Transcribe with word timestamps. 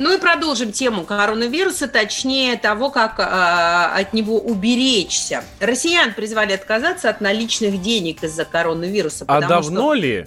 Ну 0.00 0.16
и 0.16 0.18
продолжим 0.18 0.72
тему 0.72 1.04
коронавируса, 1.04 1.86
точнее 1.86 2.56
того, 2.56 2.88
как 2.88 3.18
э, 3.18 3.22
от 3.22 4.14
него 4.14 4.38
уберечься. 4.38 5.44
Россиян 5.60 6.14
призвали 6.14 6.54
отказаться 6.54 7.10
от 7.10 7.20
наличных 7.20 7.82
денег 7.82 8.24
из-за 8.24 8.46
коронавируса. 8.46 9.26
А 9.28 9.42
давно 9.42 9.80
что 9.82 9.92
ли 9.92 10.26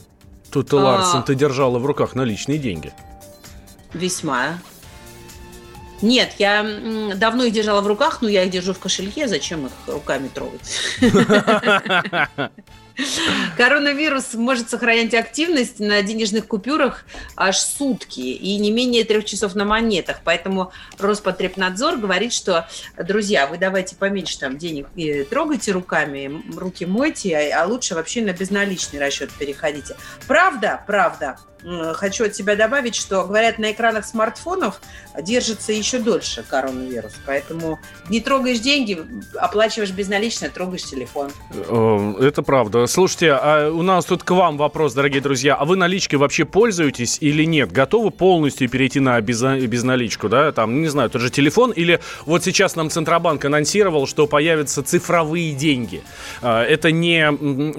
тут 0.51 0.71
А. 0.73 0.75
Ларсон 0.75 1.23
ты 1.23 1.33
держала 1.33 1.79
в 1.79 1.87
руках 1.87 2.13
наличные 2.13 2.59
деньги? 2.59 2.93
Весьма. 3.93 4.59
Нет, 6.03 6.33
я 6.37 6.63
давно 7.15 7.45
их 7.45 7.53
держала 7.53 7.81
в 7.81 7.87
руках, 7.87 8.21
но 8.21 8.29
я 8.29 8.43
их 8.43 8.51
держу 8.51 8.73
в 8.73 8.79
кошельке, 8.79 9.27
зачем 9.27 9.65
их 9.65 9.71
руками 9.87 10.27
трогать? 10.27 10.69
Коронавирус 13.57 14.35
может 14.35 14.69
сохранять 14.69 15.15
активность 15.15 15.79
на 15.79 16.01
денежных 16.03 16.47
купюрах 16.47 17.05
аж 17.35 17.57
сутки 17.57 18.19
и 18.19 18.57
не 18.59 18.71
менее 18.71 19.03
трех 19.03 19.25
часов 19.25 19.55
на 19.55 19.65
монетах. 19.65 20.21
Поэтому 20.23 20.71
Роспотребнадзор 20.99 21.97
говорит, 21.97 22.33
что, 22.33 22.67
друзья, 22.97 23.47
вы 23.47 23.57
давайте 23.57 23.95
поменьше 23.95 24.39
там 24.39 24.57
денег 24.57 24.87
и 24.95 25.23
трогайте 25.23 25.71
руками, 25.71 26.43
руки 26.55 26.85
мойте, 26.85 27.35
а 27.35 27.63
а 27.63 27.65
лучше 27.65 27.95
вообще 27.95 28.21
на 28.21 28.33
безналичный 28.33 28.99
расчет 28.99 29.31
переходите. 29.31 29.95
Правда, 30.27 30.83
правда, 30.85 31.37
хочу 31.93 32.25
от 32.25 32.35
себя 32.35 32.55
добавить, 32.55 32.95
что, 32.95 33.23
говорят, 33.25 33.57
на 33.59 33.71
экранах 33.71 34.05
смартфонов 34.05 34.81
держится 35.21 35.71
еще 35.71 35.99
дольше 35.99 36.43
коронавирус. 36.47 37.13
Поэтому 37.25 37.79
не 38.09 38.19
трогаешь 38.19 38.59
деньги, 38.59 39.01
оплачиваешь 39.35 39.91
безналично, 39.91 40.49
трогаешь 40.49 40.83
телефон. 40.83 41.31
Э, 41.51 42.13
Это 42.21 42.41
правда. 42.43 42.85
Слушайте, 42.87 43.31
а 43.33 43.69
у 43.71 43.81
нас 43.81 44.05
тут 44.05 44.23
к 44.23 44.31
вам 44.31 44.57
вопрос, 44.57 44.93
дорогие 44.93 45.21
друзья. 45.21 45.55
А 45.55 45.65
вы 45.65 45.75
наличкой 45.75 46.15
вообще 46.15 46.45
пользуетесь 46.45 47.17
или 47.21 47.43
нет? 47.45 47.71
Готовы 47.71 48.11
полностью 48.11 48.69
перейти 48.69 48.99
на 48.99 49.19
безна- 49.21 49.59
безналичку, 49.65 50.29
да? 50.29 50.51
Там, 50.51 50.81
не 50.81 50.87
знаю, 50.87 51.09
тот 51.09 51.21
же 51.21 51.29
телефон 51.29 51.71
или 51.71 51.99
вот 52.25 52.43
сейчас 52.43 52.75
нам 52.75 52.89
Центробанк 52.89 53.45
анонсировал, 53.45 54.07
что 54.07 54.27
появятся 54.27 54.83
цифровые 54.83 55.53
деньги. 55.53 56.01
А, 56.41 56.63
Это 56.63 56.91
не, 56.91 57.19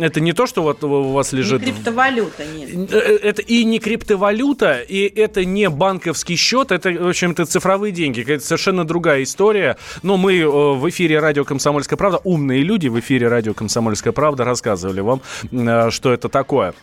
это 0.02 0.20
не 0.20 0.32
то, 0.32 0.46
что 0.46 0.62
вот 0.62 0.82
у 0.84 1.12
вас 1.12 1.32
лежит... 1.32 1.60
Не 1.62 1.72
криптовалюта, 1.72 2.44
нет. 2.46 2.92
Э, 2.92 2.98
Это 2.98 3.42
и 3.42 3.64
не 3.64 3.73
криптовалюта, 3.78 4.80
и 4.80 5.00
это 5.00 5.44
не 5.44 5.68
банковский 5.68 6.36
счет, 6.36 6.72
это, 6.72 6.90
в 6.90 7.08
общем-то, 7.08 7.44
цифровые 7.46 7.92
деньги. 7.92 8.20
Это 8.20 8.44
совершенно 8.44 8.84
другая 8.84 9.22
история. 9.22 9.76
Но 10.02 10.16
мы 10.16 10.38
э, 10.38 10.46
в 10.46 10.88
эфире 10.90 11.18
радио 11.18 11.44
«Комсомольская 11.44 11.96
правда», 11.96 12.20
умные 12.24 12.62
люди 12.62 12.88
в 12.88 12.98
эфире 13.00 13.28
радио 13.28 13.54
«Комсомольская 13.54 14.12
правда» 14.12 14.44
рассказывали 14.44 15.00
вам, 15.00 15.20
э, 15.50 15.90
что 15.90 16.12
это 16.12 16.28
такое. 16.28 16.74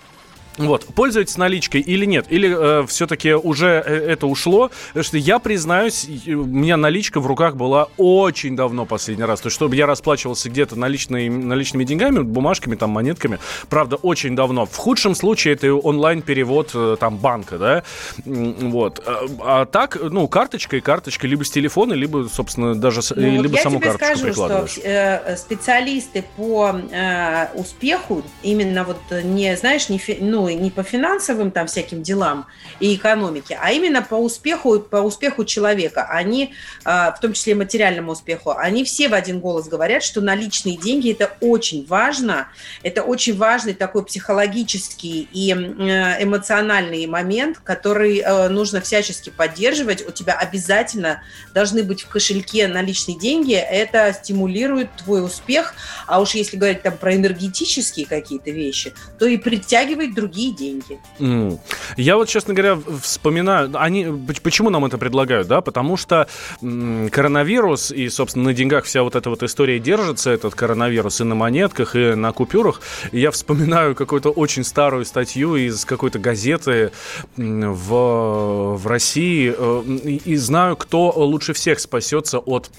Вот, 0.58 0.86
пользуетесь 0.94 1.38
наличкой 1.38 1.82
или 1.82 2.06
нет? 2.06 2.26
Или 2.30 2.86
все-таки 2.88 3.34
уже 3.34 3.84
э, 3.86 4.12
это 4.12 4.28
ушло? 4.28 4.70
Потому 4.90 5.04
что 5.04 5.18
я 5.18 5.40
признаюсь, 5.40 6.06
и 6.26 6.34
у 6.34 6.46
меня 6.46 6.78
наличка 6.78 7.20
в 7.20 7.28
руках 7.28 7.56
была 7.56 7.88
очень 7.98 8.56
давно 8.56 8.86
последний 8.86 9.24
раз. 9.24 9.42
То 9.42 9.48
есть, 9.48 9.56
чтобы 9.56 9.76
я 9.76 9.86
расплачивался 9.86 10.50
где-то 10.50 10.76
наличной, 10.76 11.30
наличными 11.30 11.84
деньгами, 11.84 12.20
бумажками, 12.20 12.76
там, 12.76 12.90
монетками, 12.92 13.40
правда, 13.70 13.96
очень 13.96 14.36
давно. 14.36 14.66
В 14.66 14.76
худшем 14.76 15.16
случае 15.16 15.54
это 15.54 15.74
онлайн-перевод 15.74 16.72
э, 16.74 16.98
там 17.00 17.18
банка, 17.18 17.58
да? 17.58 17.84
Вот. 18.26 19.02
А, 19.06 19.26
а 19.62 19.66
так, 19.66 19.98
ну, 20.02 20.28
карточкой, 20.28 20.82
карточкой, 20.82 21.30
либо 21.30 21.44
с 21.46 21.50
телефона, 21.50 21.94
либо, 21.94 22.28
собственно, 22.32 22.76
даже 22.76 23.02
Ну, 23.16 23.36
вот 23.38 23.44
либо 23.44 23.56
я 23.56 23.64
саму 23.64 23.80
карточку 23.80 24.06
скажу, 24.06 24.24
прикладываешь. 24.26 24.72
что 24.72 24.82
э, 24.84 25.38
специалисты 25.38 26.24
по 26.36 26.76
э, 26.92 27.48
успеху, 27.56 28.24
именно 28.44 28.84
вот 28.84 29.00
э, 29.10 29.22
не, 29.22 29.56
знаешь, 29.56 29.90
не, 29.90 29.98
фи- 29.98 30.18
ну, 30.42 30.50
не 30.50 30.72
по 30.72 30.84
финансовым 30.84 31.52
там 31.52 31.68
всяким 31.68 32.02
делам 32.02 32.48
и 32.80 32.96
экономике, 32.96 33.58
а 33.62 33.72
именно 33.72 34.02
по 34.02 34.16
успеху, 34.16 34.80
по 34.80 34.98
успеху 34.98 35.46
человека, 35.46 36.08
они, 36.10 36.54
э, 36.84 36.90
в 36.90 37.18
том 37.22 37.34
числе 37.34 37.54
материальному 37.54 38.14
успеху, 38.14 38.52
они 38.58 38.84
все 38.84 39.08
в 39.08 39.14
один 39.14 39.40
голос 39.40 39.68
говорят, 39.68 40.04
что 40.04 40.22
наличные 40.22 40.78
деньги– 40.78 41.12
это 41.14 41.32
очень 41.42 41.86
важно, 41.86 42.48
это 42.82 43.04
очень 43.04 43.38
важный 43.38 43.74
такой 43.74 44.04
психологический 44.04 45.28
и 45.32 45.52
э, 45.52 46.24
эмоциональный 46.24 47.06
момент, 47.06 47.60
который 47.64 48.20
э, 48.20 48.50
нужно 48.50 48.82
всячески 48.82 49.30
поддерживать. 49.30 50.08
У 50.08 50.12
тебя 50.12 50.34
обязательно 50.34 51.22
должны 51.54 51.84
быть 51.84 52.02
в 52.02 52.10
кошельке 52.10 52.68
наличные 52.68 53.20
деньги, 53.20 53.54
это 53.54 54.12
стимулирует 54.14 54.90
твой 55.04 55.24
успех. 55.24 55.76
А 56.08 56.20
уж 56.20 56.32
если 56.32 56.58
говорить 56.58 56.82
там 56.82 56.98
про 56.98 57.16
энергетические 57.16 58.08
какие-то 58.08 58.50
вещи, 58.50 58.94
то 59.20 59.26
и 59.28 59.38
притягивает 59.38 60.16
другие 60.32 60.54
деньги. 60.54 61.00
М. 61.20 61.60
Я 61.98 62.16
вот, 62.16 62.30
честно 62.30 62.54
говоря, 62.54 62.80
вспоминаю, 63.02 63.70
они, 63.76 64.06
поч- 64.06 64.42
почему 64.42 64.70
нам 64.70 64.86
это 64.86 64.98
предлагают, 64.98 65.48
да, 65.48 65.62
потому 65.62 65.98
что 65.98 66.28
м, 66.62 67.10
коронавирус 67.10 67.92
и, 67.92 68.08
собственно, 68.10 68.46
на 68.46 68.54
деньгах 68.54 68.86
вся 68.86 69.04
вот 69.04 69.16
эта 69.16 69.30
вот 69.30 69.44
история 69.44 69.80
держится, 69.80 70.30
этот 70.32 70.56
коронавирус 70.56 71.20
и 71.22 71.24
на 71.26 71.36
монетках, 71.36 71.96
и 71.96 72.16
на 72.16 72.32
купюрах. 72.32 72.82
Я 73.12 73.32
вспоминаю 73.32 73.94
какую-то 73.96 74.30
очень 74.30 74.64
старую 74.64 75.06
статью 75.06 75.56
из 75.56 75.84
какой-то 75.86 76.20
газеты 76.20 76.92
в, 77.36 78.78
в 78.78 78.88
России 78.88 79.54
э, 79.56 79.84
и, 80.06 80.22
и 80.34 80.36
знаю, 80.38 80.78
кто 80.78 81.12
лучше 81.12 81.54
всех 81.54 81.80
спасется 81.80 82.40
от 82.40 82.72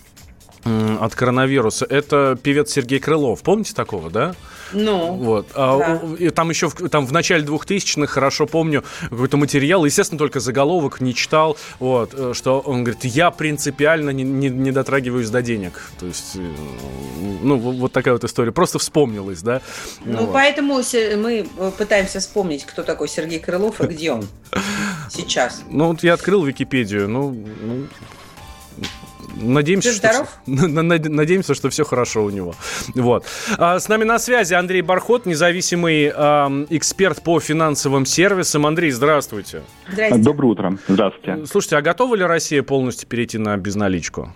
от 0.65 1.15
коронавируса. 1.17 1.85
Это 1.91 2.39
певец 2.41 2.71
Сергей 2.71 3.01
Крылов. 3.01 3.43
Помните 3.43 3.75
такого, 3.75 4.11
да? 4.11 4.37
Ну, 4.73 5.15
Вот. 5.15 5.49
А, 5.55 5.79
Да. 5.79 6.01
и 6.19 6.31
там 6.31 6.51
еще 6.51 6.69
в, 6.69 6.75
там 6.89 7.07
в 7.07 7.13
начале 7.13 7.45
2000-х, 7.45 8.07
хорошо 8.07 8.47
помню, 8.47 8.85
какой-то 9.11 9.37
материал, 9.37 9.85
естественно, 9.85 10.19
только 10.19 10.41
заголовок 10.41 11.01
не 11.01 11.15
читал, 11.15 11.57
вот, 11.79 12.15
э, 12.15 12.33
что 12.35 12.61
он 12.61 12.85
говорит, 12.85 13.05
я 13.05 13.31
принципиально 13.31 14.11
не, 14.11 14.23
не- 14.23 14.49
не 14.49 14.71
дотрагиваюсь 14.73 15.31
до 15.31 15.43
денег. 15.43 15.81
То 15.99 16.07
есть, 16.07 16.37
э, 16.37 16.41
ну, 17.43 17.57
вот 17.59 17.93
такая 17.93 18.15
вот 18.15 18.25
история. 18.25 18.53
Просто 18.53 18.79
вспомнилась, 18.79 19.43
да? 19.43 19.61
ну 20.05 20.19
Вот. 20.27 20.33
поэтому 20.33 20.75
мы 20.75 21.47
э, 21.59 21.71
пытаемся 21.77 22.21
вспомнить, 22.21 22.65
кто 22.65 22.83
такой 22.83 23.09
Сергей 23.09 23.39
Крылов 23.39 23.81
и 23.81 23.87
где 23.87 24.13
он 24.13 24.27
сейчас. 25.11 25.63
Ну, 25.71 25.89
вот 25.89 26.03
я 26.03 26.15
открыл 26.15 26.45
Википедию, 26.45 27.09
ну... 27.09 27.37
Надеемся, 29.37 30.01
Ты 30.01 30.09
что 30.09 30.27
надеемся, 30.47 31.55
что 31.55 31.71
все 31.71 31.85
хорошо 31.85 32.25
у 32.25 32.31
него. 32.31 32.55
Вот. 32.95 33.27
А, 33.59 33.79
с 33.79 33.89
нами 33.89 34.05
на 34.05 34.19
связи 34.19 34.55
Андрей 34.55 34.83
Бархот, 34.83 35.27
независимый 35.27 36.09
эксперт 36.09 37.23
по 37.23 37.41
финансовым 37.41 38.07
сервисам. 38.07 38.67
Андрей, 38.67 38.91
здравствуйте. 38.91 39.63
Здрасте. 39.91 40.19
Доброе 40.19 40.49
утро. 40.49 40.79
Здравствуйте. 40.89 41.47
Слушайте, 41.47 41.77
а 41.77 41.83
готова 41.83 42.15
ли 42.15 42.25
Россия 42.25 42.63
полностью 42.63 43.09
перейти 43.09 43.39
на 43.39 43.57
безналичку? 43.57 44.33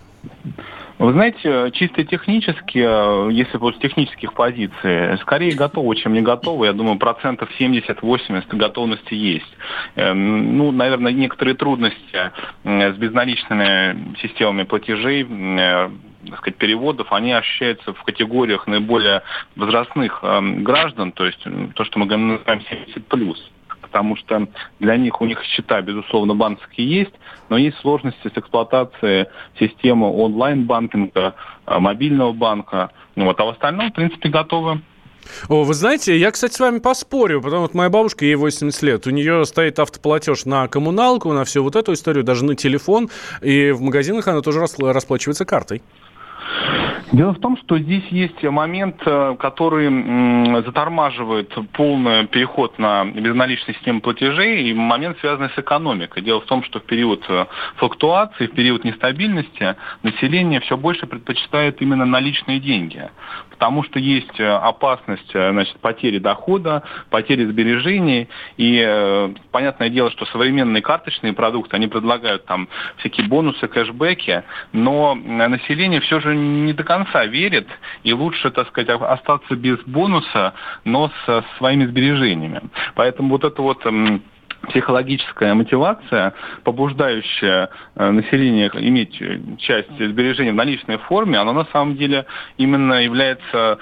Вы 0.99 1.11
знаете, 1.11 1.69
чисто 1.73 2.03
технически, 2.03 2.79
э, 2.79 3.31
если 3.31 3.57
вот 3.57 3.75
с 3.75 3.79
технических 3.79 4.33
позиций, 4.33 5.15
скорее 5.19 5.53
готовы, 5.53 5.95
чем 5.95 6.13
не 6.13 6.21
готовы. 6.21 6.65
Я 6.65 6.73
думаю, 6.73 6.97
процентов 6.97 7.49
70-80 7.59 8.57
готовности 8.57 9.13
есть. 9.13 9.57
Эм, 9.95 10.57
Ну, 10.57 10.71
наверное, 10.71 11.11
некоторые 11.11 11.55
трудности 11.55 12.31
э, 12.63 12.93
с 12.93 12.97
безналичными 12.97 14.15
системами 14.21 14.63
платежей, 14.63 15.23
э, 15.23 15.89
так 16.29 16.39
сказать, 16.39 16.57
переводов, 16.57 17.13
они 17.13 17.31
ощущаются 17.31 17.93
в 17.93 18.03
категориях 18.03 18.65
наиболее 18.65 19.21
возрастных 19.55 20.21
эм, 20.23 20.63
граждан, 20.63 21.11
то 21.11 21.25
есть 21.25 21.45
то, 21.75 21.83
что 21.85 21.99
мы 21.99 22.05
называем 22.07 22.61
70+. 22.71 23.37
Потому 23.87 24.15
что 24.17 24.47
для 24.79 24.97
них 24.97 25.21
у 25.21 25.25
них 25.25 25.43
счета, 25.43 25.81
безусловно, 25.81 26.35
банковские 26.35 26.89
есть, 26.89 27.13
но 27.49 27.57
есть 27.57 27.77
сложности 27.79 28.27
с 28.27 28.37
эксплуатацией 28.37 29.27
системы 29.59 30.11
онлайн-банкинга, 30.11 31.35
э, 31.65 31.79
мобильного 31.79 32.33
банка. 32.33 32.91
Ну 33.15 33.25
Вот. 33.25 33.39
А 33.39 33.45
в 33.45 33.49
остальном, 33.49 33.89
в 33.89 33.93
принципе, 33.93 34.29
готовы. 34.29 34.81
О, 35.49 35.63
вы 35.63 35.73
знаете, 35.73 36.17
я, 36.17 36.31
кстати, 36.31 36.53
с 36.53 36.59
вами 36.59 36.79
поспорю, 36.79 37.41
потому 37.41 37.67
что 37.67 37.77
моя 37.77 37.89
бабушка, 37.89 38.25
ей 38.25 38.35
80 38.35 38.81
лет, 38.83 39.07
у 39.07 39.09
нее 39.09 39.45
стоит 39.45 39.79
автоплатеж 39.79 40.45
на 40.45 40.67
коммуналку, 40.67 41.33
на 41.33 41.43
всю 41.43 41.63
вот 41.63 41.75
эту 41.75 41.93
историю, 41.93 42.23
даже 42.23 42.45
на 42.45 42.55
телефон, 42.55 43.09
и 43.41 43.71
в 43.71 43.81
магазинах 43.81 44.27
она 44.27 44.41
тоже 44.41 44.59
расплачивается 44.59 45.45
картой. 45.45 45.81
Дело 47.11 47.33
в 47.33 47.39
том, 47.39 47.57
что 47.57 47.79
здесь 47.79 48.05
есть 48.09 48.43
момент, 48.43 49.01
э, 49.05 49.35
который 49.39 50.61
затормаживает 50.63 51.53
полный 51.71 52.27
переход 52.27 52.77
на 52.79 53.05
безналичную 53.05 53.75
систему 53.75 54.01
платежей, 54.01 54.69
и 54.69 54.73
момент, 54.73 55.17
связанный 55.19 55.49
с 55.49 55.57
экономикой. 55.57 56.21
Дело 56.21 56.41
в 56.41 56.45
том, 56.45 56.63
что 56.63 56.79
в 56.79 56.83
период 56.83 57.23
э, 57.29 57.45
флуктуации, 57.77 58.47
в 58.47 58.51
период 58.51 58.83
нестабильности 58.83 59.75
население 60.03 60.59
все 60.59 60.75
больше 60.75 61.07
предпочитает 61.07 61.81
именно 61.81 62.05
наличные 62.05 62.59
деньги, 62.59 63.09
потому 63.51 63.83
что 63.83 63.99
есть 63.99 64.39
э, 64.39 64.45
опасность 64.45 65.31
значит, 65.31 65.77
потери 65.79 66.19
дохода, 66.19 66.83
потери 67.09 67.45
сбережений, 67.45 68.27
и 68.57 69.33
понятное 69.51 69.89
дело, 69.89 70.11
что 70.11 70.25
современные 70.25 70.81
карточные 70.81 71.33
продукты, 71.33 71.75
они 71.77 71.87
предлагают 71.87 72.45
там 72.45 72.67
всякие 72.97 73.27
бонусы, 73.27 73.67
кэшбэки, 73.67 74.43
но 74.73 75.15
население 75.15 76.01
все 76.01 76.19
же 76.19 76.35
не 76.37 76.73
до 76.73 76.83
конца 76.83 77.25
верит, 77.25 77.67
и 78.03 78.13
лучше, 78.13 78.51
так 78.51 78.67
сказать, 78.69 78.89
остаться 78.89 79.55
без 79.55 79.79
бонуса, 79.85 80.53
но 80.85 81.11
со 81.25 81.43
своими 81.57 81.85
сбережениями. 81.85 82.61
Поэтому 82.95 83.29
вот 83.29 83.43
это 83.43 83.61
вот 83.61 83.85
психологическая 84.69 85.53
мотивация, 85.53 86.33
побуждающая 86.63 87.69
э, 87.95 88.11
население 88.11 88.69
иметь 88.73 89.17
часть 89.59 89.89
сбережений 89.97 90.51
в 90.51 90.55
наличной 90.55 90.97
форме, 90.97 91.37
она 91.37 91.53
на 91.53 91.65
самом 91.65 91.95
деле 91.95 92.25
именно 92.57 92.95
является 92.95 93.79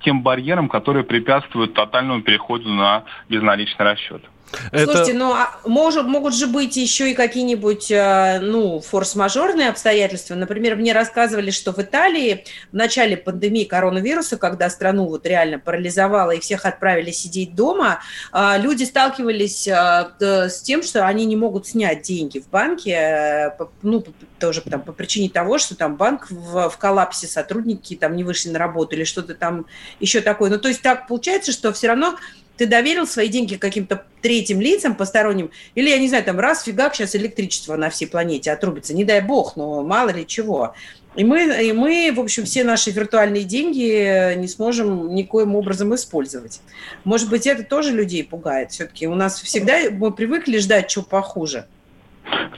тем 0.00 0.22
барьером, 0.22 0.68
который 0.68 1.04
препятствует 1.04 1.74
тотальному 1.74 2.22
переходу 2.22 2.68
на 2.68 3.04
безналичный 3.28 3.84
расчет. 3.84 4.22
Это... 4.70 4.84
Слушайте, 4.84 5.14
ну 5.14 5.32
а 5.32 5.58
может, 5.64 6.06
могут 6.06 6.34
же 6.34 6.46
быть 6.46 6.76
еще 6.76 7.10
и 7.10 7.14
какие-нибудь 7.14 7.90
э, 7.90 8.38
ну, 8.40 8.80
форс-мажорные 8.80 9.68
обстоятельства. 9.68 10.34
Например, 10.34 10.76
мне 10.76 10.92
рассказывали, 10.92 11.50
что 11.50 11.72
в 11.72 11.78
Италии 11.78 12.44
в 12.72 12.76
начале 12.76 13.16
пандемии 13.16 13.64
коронавируса, 13.64 14.36
когда 14.36 14.70
страну 14.70 15.06
вот 15.06 15.26
реально 15.26 15.58
парализовало 15.58 16.32
и 16.32 16.40
всех 16.40 16.64
отправили 16.64 17.10
сидеть 17.10 17.54
дома, 17.54 18.00
э, 18.32 18.54
люди 18.58 18.84
сталкивались 18.84 19.68
э, 19.68 20.10
с 20.20 20.60
тем, 20.62 20.82
что 20.82 21.06
они 21.06 21.24
не 21.26 21.36
могут 21.36 21.66
снять 21.66 22.02
деньги 22.02 22.38
в 22.38 22.48
банке, 22.48 23.52
ну, 23.82 24.04
тоже 24.38 24.60
там, 24.62 24.82
по 24.82 24.92
причине 24.92 25.28
того, 25.28 25.58
что 25.58 25.76
там 25.76 25.96
банк 25.96 26.30
в, 26.30 26.68
в 26.68 26.78
коллапсе, 26.78 27.26
сотрудники 27.26 27.96
там 27.96 28.16
не 28.16 28.24
вышли 28.24 28.50
на 28.50 28.58
работу 28.58 28.94
или 28.94 29.04
что-то 29.04 29.34
там 29.34 29.66
еще 30.00 30.20
такое. 30.20 30.50
Ну, 30.50 30.58
то 30.58 30.68
есть 30.68 30.82
так 30.82 31.06
получается, 31.08 31.52
что 31.52 31.72
все 31.72 31.88
равно 31.88 32.16
ты 32.56 32.66
доверил 32.66 33.06
свои 33.06 33.28
деньги 33.28 33.56
каким-то 33.56 34.04
третьим 34.22 34.60
лицам, 34.60 34.94
посторонним, 34.94 35.50
или, 35.74 35.90
я 35.90 35.98
не 35.98 36.08
знаю, 36.08 36.24
там 36.24 36.38
раз 36.38 36.64
фигак 36.64 36.94
сейчас 36.94 37.14
электричество 37.14 37.76
на 37.76 37.90
всей 37.90 38.06
планете 38.06 38.50
отрубится, 38.50 38.94
не 38.94 39.04
дай 39.04 39.20
бог, 39.20 39.56
но 39.56 39.82
мало 39.82 40.10
ли 40.10 40.26
чего. 40.26 40.74
И 41.16 41.24
мы, 41.24 41.44
и 41.64 41.72
мы, 41.72 42.12
в 42.14 42.20
общем, 42.20 42.44
все 42.44 42.62
наши 42.62 42.90
виртуальные 42.90 43.44
деньги 43.44 44.34
не 44.34 44.48
сможем 44.48 45.14
никоим 45.14 45.56
образом 45.56 45.94
использовать. 45.94 46.60
Может 47.04 47.30
быть, 47.30 47.46
это 47.46 47.62
тоже 47.62 47.92
людей 47.92 48.22
пугает. 48.22 48.72
Все-таки 48.72 49.06
у 49.06 49.14
нас 49.14 49.40
всегда 49.40 49.90
мы 49.90 50.12
привыкли 50.12 50.58
ждать 50.58 50.88
чего 50.88 51.04
похуже. 51.04 51.66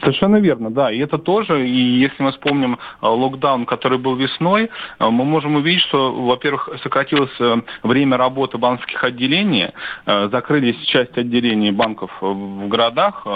Совершенно 0.00 0.36
верно, 0.36 0.70
да. 0.70 0.90
И 0.90 0.98
это 0.98 1.18
тоже, 1.18 1.68
и 1.68 1.98
если 1.98 2.22
мы 2.22 2.32
вспомним 2.32 2.74
э, 2.74 3.06
локдаун, 3.06 3.66
который 3.66 3.98
был 3.98 4.16
весной, 4.16 4.70
э, 4.98 5.08
мы 5.08 5.24
можем 5.24 5.56
увидеть, 5.56 5.82
что, 5.82 6.12
во-первых, 6.12 6.68
сократилось 6.82 7.30
э, 7.40 7.56
время 7.82 8.16
работы 8.16 8.58
банковских 8.58 9.02
отделений, 9.04 9.70
закрылись 10.06 10.76
часть 10.86 11.16
отделений 11.16 11.70
банков 11.70 12.10
в 12.20 12.68
городах, 12.68 13.26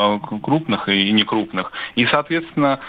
крупных 0.43 0.89
и 0.89 1.13
некрупных, 1.13 1.73
и, 1.95 2.07
соответственно, 2.07 2.81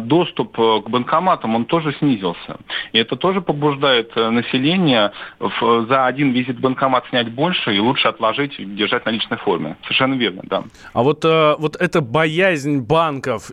доступ 0.00 0.56
к 0.56 0.88
банкоматам, 0.88 1.54
он 1.54 1.64
тоже 1.64 1.94
снизился. 1.98 2.58
И 2.92 2.98
это 2.98 3.16
тоже 3.16 3.40
побуждает 3.40 4.14
население 4.16 5.12
за 5.40 6.06
один 6.06 6.32
визит 6.32 6.56
в 6.56 6.60
банкомат 6.60 7.04
снять 7.10 7.30
больше 7.30 7.74
и 7.74 7.78
лучше 7.78 8.08
отложить, 8.08 8.56
держать 8.76 9.04
на 9.06 9.10
личной 9.10 9.38
форме. 9.38 9.76
Совершенно 9.82 10.14
верно, 10.14 10.42
да. 10.44 10.62
А 10.92 11.02
вот, 11.02 11.24
вот 11.24 11.76
эта 11.76 12.00
боязнь 12.00 12.80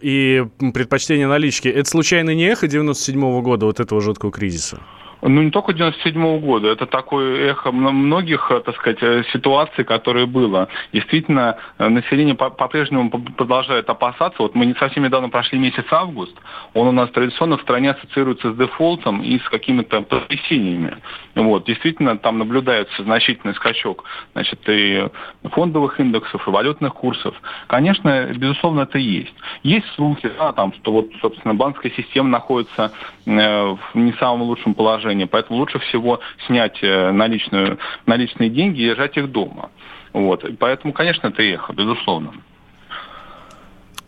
и 0.02 0.44
предпочтение 0.74 1.28
налички, 1.28 1.68
это 1.68 1.88
случайно 1.88 2.34
не 2.34 2.46
эхо 2.46 2.68
97 2.68 3.22
-го 3.22 3.42
года, 3.42 3.68
вот 3.68 3.80
этого 3.80 4.02
жуткого 4.02 4.32
кризиса? 4.32 4.80
Ну, 5.28 5.42
не 5.42 5.50
только 5.50 5.74
97 5.74 6.22
-го 6.22 6.40
года, 6.40 6.68
это 6.68 6.86
такое 6.86 7.50
эхо 7.50 7.72
многих, 7.72 8.52
э, 8.52 8.60
так 8.60 8.76
сказать, 8.76 9.02
э, 9.02 9.24
ситуаций, 9.34 9.84
которые 9.84 10.28
было. 10.28 10.68
Действительно, 10.94 11.58
э, 11.80 11.90
население 11.90 12.36
по-прежнему 12.36 13.10
продолжает 13.10 13.90
опасаться. 13.90 14.44
Вот 14.44 14.54
мы 14.54 14.68
не 14.68 14.76
совсем 14.76 15.04
недавно 15.04 15.30
прошли 15.30 15.58
месяц 15.58 15.86
август, 15.90 16.36
он 16.74 16.88
у 16.88 16.92
нас 16.92 17.10
традиционно 17.10 17.58
в 17.58 17.62
стране 17.62 17.92
ассоциируется 17.92 18.54
с 18.54 18.56
дефолтом 18.56 19.24
и 19.24 19.40
с 19.40 19.50
какими-то 19.50 20.02
потрясениями. 20.02 20.98
Вот, 21.34 21.66
действительно, 21.66 22.18
там 22.18 22.38
наблюдается 22.38 23.04
значительный 23.04 23.56
скачок, 23.56 24.04
значит, 24.34 24.60
и 24.70 25.08
фондовых 25.52 26.00
индексов, 26.00 26.48
и 26.48 26.52
валютных 26.52 26.94
курсов. 26.94 27.34
Конечно, 27.68 28.28
безусловно, 28.36 28.82
это 28.82 29.00
есть. 29.00 29.25
Есть 29.64 29.88
слухи, 29.96 30.30
да, 30.38 30.54
там, 30.54 30.74
что 30.74 30.92
вот, 30.92 31.10
собственно, 31.22 31.54
банковская 31.54 31.92
система 31.92 32.30
находится 32.30 32.92
в 33.26 33.80
не 33.94 34.14
самом 34.14 34.44
лучшем 34.44 34.74
положении, 34.74 35.26
поэтому 35.26 35.60
лучше 35.60 35.80
всего 35.80 36.20
снять 36.48 36.78
э, 36.82 37.12
наличную, 37.12 37.80
наличные 38.06 38.50
деньги 38.50 38.82
и 38.82 38.86
держать 38.86 39.18
их 39.18 39.32
дома. 39.32 39.70
Вот. 40.14 40.46
Поэтому, 40.60 40.94
конечно, 40.94 41.28
это 41.28 41.42
эхо, 41.42 41.74
безусловно. 41.74 42.34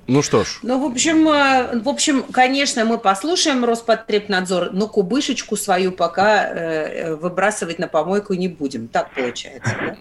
Ну 0.07 0.21
что 0.21 0.45
ж. 0.45 0.59
Ну, 0.63 0.79
в 0.79 0.89
общем, 0.89 1.27
э, 1.27 1.81
в 1.81 1.89
общем, 1.89 2.23
конечно, 2.31 2.85
мы 2.85 2.97
послушаем 2.97 3.65
Роспотребнадзор, 3.65 4.69
но 4.71 4.87
кубышечку 4.87 5.57
свою 5.57 5.91
пока 5.91 6.45
э, 6.45 7.15
выбрасывать 7.15 7.77
на 7.77 7.89
помойку 7.89 8.33
не 8.33 8.47
будем. 8.47 8.87
Так 8.87 9.11
получается, 9.11 9.75
да? 9.79 9.95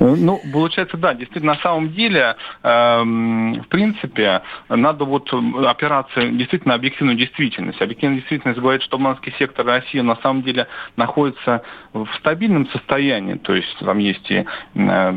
Ну, 0.00 0.40
получается, 0.52 0.96
да. 0.96 1.14
Действительно, 1.14 1.54
на 1.54 1.60
самом 1.60 1.92
деле, 1.92 2.34
э, 2.62 3.02
в 3.02 3.68
принципе, 3.68 4.42
надо 4.68 5.04
вот 5.04 5.32
опираться 5.32 6.26
действительно 6.26 6.72
на 6.72 6.74
объективную 6.74 7.16
действительность. 7.16 7.80
Объективная 7.80 8.18
действительность 8.18 8.58
говорит, 8.58 8.82
что 8.82 8.98
банковский 8.98 9.34
сектор 9.38 9.64
России 9.64 10.00
на 10.00 10.16
самом 10.16 10.42
деле 10.42 10.66
находится 10.96 11.62
в 11.92 12.08
стабильном 12.18 12.68
состоянии. 12.70 13.34
То 13.34 13.54
есть 13.54 13.78
там 13.78 13.98
есть 13.98 14.28
и 14.28 14.44
э, 14.74 15.12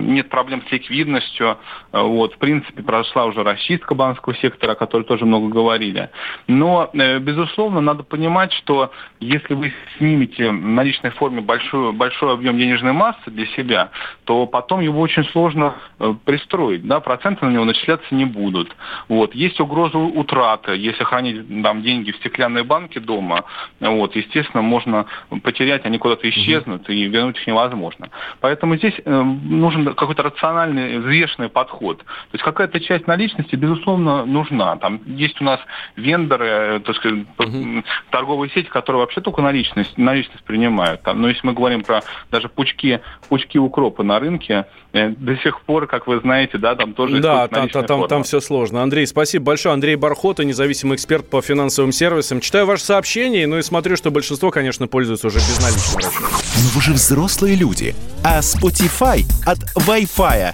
нет 0.00 0.30
проблем 0.30 0.62
с 0.66 0.72
ликвидностью. 0.72 1.58
Вот, 1.92 2.34
в 2.34 2.38
принципе, 2.38 2.82
прошла 2.82 3.26
уже 3.26 3.49
расчистка 3.52 3.94
банковского 3.94 4.34
сектора, 4.36 4.72
о 4.72 4.74
которой 4.74 5.02
тоже 5.02 5.24
много 5.24 5.48
говорили. 5.48 6.10
Но, 6.46 6.90
э, 6.92 7.18
безусловно, 7.18 7.80
надо 7.80 8.02
понимать, 8.02 8.52
что 8.52 8.90
если 9.20 9.54
вы 9.54 9.72
снимете 9.98 10.50
в 10.50 10.52
наличной 10.52 11.10
форме 11.10 11.40
большой, 11.40 11.92
большой 11.92 12.34
объем 12.34 12.58
денежной 12.58 12.92
массы 12.92 13.30
для 13.30 13.46
себя, 13.46 13.90
то 14.24 14.46
потом 14.46 14.80
его 14.80 15.00
очень 15.00 15.24
сложно 15.26 15.74
э, 15.98 16.14
пристроить. 16.24 16.86
Да? 16.86 17.00
Проценты 17.00 17.46
на 17.46 17.50
него 17.50 17.64
начисляться 17.64 18.14
не 18.14 18.24
будут. 18.24 18.74
Вот. 19.08 19.34
Есть 19.34 19.60
угроза 19.60 19.98
утраты. 19.98 20.76
Если 20.76 21.04
хранить 21.04 21.62
там, 21.62 21.82
деньги 21.82 22.12
в 22.12 22.16
стеклянной 22.16 22.62
банке 22.62 23.00
дома, 23.00 23.44
вот, 23.80 24.16
естественно, 24.16 24.62
можно 24.62 25.06
потерять, 25.42 25.84
они 25.84 25.98
куда-то 25.98 26.28
исчезнут, 26.28 26.88
и 26.88 27.04
вернуть 27.04 27.38
их 27.38 27.46
невозможно. 27.46 28.10
Поэтому 28.40 28.76
здесь 28.76 28.94
э, 29.04 29.22
нужен 29.22 29.94
какой-то 29.94 30.22
рациональный, 30.22 30.98
взвешенный 30.98 31.48
подход. 31.48 31.98
То 31.98 32.04
есть 32.34 32.44
какая-то 32.44 32.80
часть 32.80 33.06
наличности 33.06 33.39
безопасности, 33.40 33.56
безусловно, 33.56 34.24
нужна. 34.24 34.76
Там 34.76 35.00
есть 35.06 35.40
у 35.40 35.44
нас 35.44 35.60
вендоры, 35.96 36.46
э, 36.46 36.80
так 36.80 36.96
сказать, 36.96 37.24
угу. 37.38 37.84
торговые 38.10 38.50
сети, 38.50 38.68
которые 38.68 39.00
вообще 39.00 39.20
только 39.20 39.42
наличность, 39.42 39.96
наличность 39.98 40.44
принимают. 40.44 41.02
Там, 41.02 41.20
но 41.20 41.28
если 41.28 41.46
мы 41.46 41.52
говорим 41.52 41.82
про 41.82 42.02
даже 42.30 42.48
пучки, 42.48 43.00
пучки 43.28 43.58
укропа 43.58 44.02
на 44.02 44.18
рынке, 44.18 44.66
э, 44.92 45.10
до 45.10 45.36
сих 45.38 45.60
пор, 45.62 45.86
как 45.86 46.06
вы 46.06 46.20
знаете, 46.20 46.58
да, 46.58 46.74
там 46.74 46.94
тоже 46.94 47.20
Да, 47.20 47.48
там, 47.48 47.68
там, 47.68 47.86
там, 47.86 48.08
там 48.08 48.22
все 48.22 48.40
сложно. 48.40 48.82
Андрей, 48.82 49.06
спасибо 49.06 49.46
большое. 49.46 49.72
Андрей 49.72 49.96
Бархота, 49.96 50.44
независимый 50.44 50.96
эксперт 50.96 51.28
по 51.28 51.40
финансовым 51.42 51.92
сервисам. 51.92 52.40
Читаю 52.40 52.66
ваши 52.66 52.84
сообщения, 52.84 53.46
ну 53.46 53.58
и 53.58 53.62
смотрю, 53.62 53.96
что 53.96 54.10
большинство, 54.10 54.50
конечно, 54.50 54.86
пользуются 54.86 55.28
уже 55.28 55.38
безналичным 55.38 56.00
Но 56.02 56.70
вы 56.74 56.82
же 56.82 56.92
взрослые 56.92 57.56
люди, 57.56 57.94
а 58.24 58.40
Spotify 58.40 59.24
от 59.46 59.58
Wi-Fi 59.86 60.52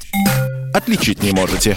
отличить 0.76 1.22
не 1.22 1.32
можете. 1.32 1.76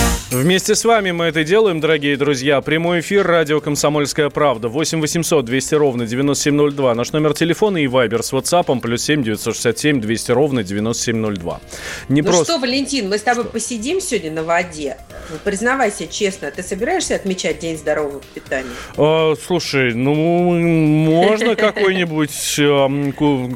Вместе 0.31 0.75
с 0.75 0.85
вами 0.85 1.11
мы 1.11 1.25
это 1.25 1.43
делаем, 1.43 1.81
дорогие 1.81 2.15
друзья. 2.15 2.61
Прямой 2.61 3.01
эфир, 3.01 3.27
радио 3.27 3.59
«Комсомольская 3.59 4.29
правда». 4.29 4.69
8 4.69 5.01
800 5.01 5.43
200 5.43 5.75
ровно 5.75 6.05
9702. 6.05 6.95
Наш 6.95 7.11
номер 7.11 7.33
телефона 7.33 7.77
и 7.77 7.87
вайбер 7.87 8.23
с 8.23 8.31
WhatsApp 8.31 8.79
плюс 8.79 9.03
7 9.03 9.23
967 9.23 9.99
200 9.99 10.31
ровно 10.31 10.63
9702. 10.63 11.59
Не 12.07 12.21
ну 12.21 12.27
просто... 12.27 12.45
что, 12.45 12.59
Валентин, 12.59 13.09
мы 13.09 13.17
с 13.17 13.23
тобой 13.23 13.43
что? 13.43 13.51
посидим 13.51 13.99
сегодня 13.99 14.31
на 14.31 14.43
воде. 14.43 14.97
Ну, 15.29 15.35
признавайся 15.43 16.07
честно, 16.07 16.49
ты 16.49 16.63
собираешься 16.63 17.15
отмечать 17.15 17.59
День 17.59 17.77
здорового 17.77 18.21
питания? 18.33 18.71
А, 18.95 19.35
слушай, 19.35 19.93
ну, 19.93 20.15
можно 20.15 21.55
какой-нибудь 21.57 22.57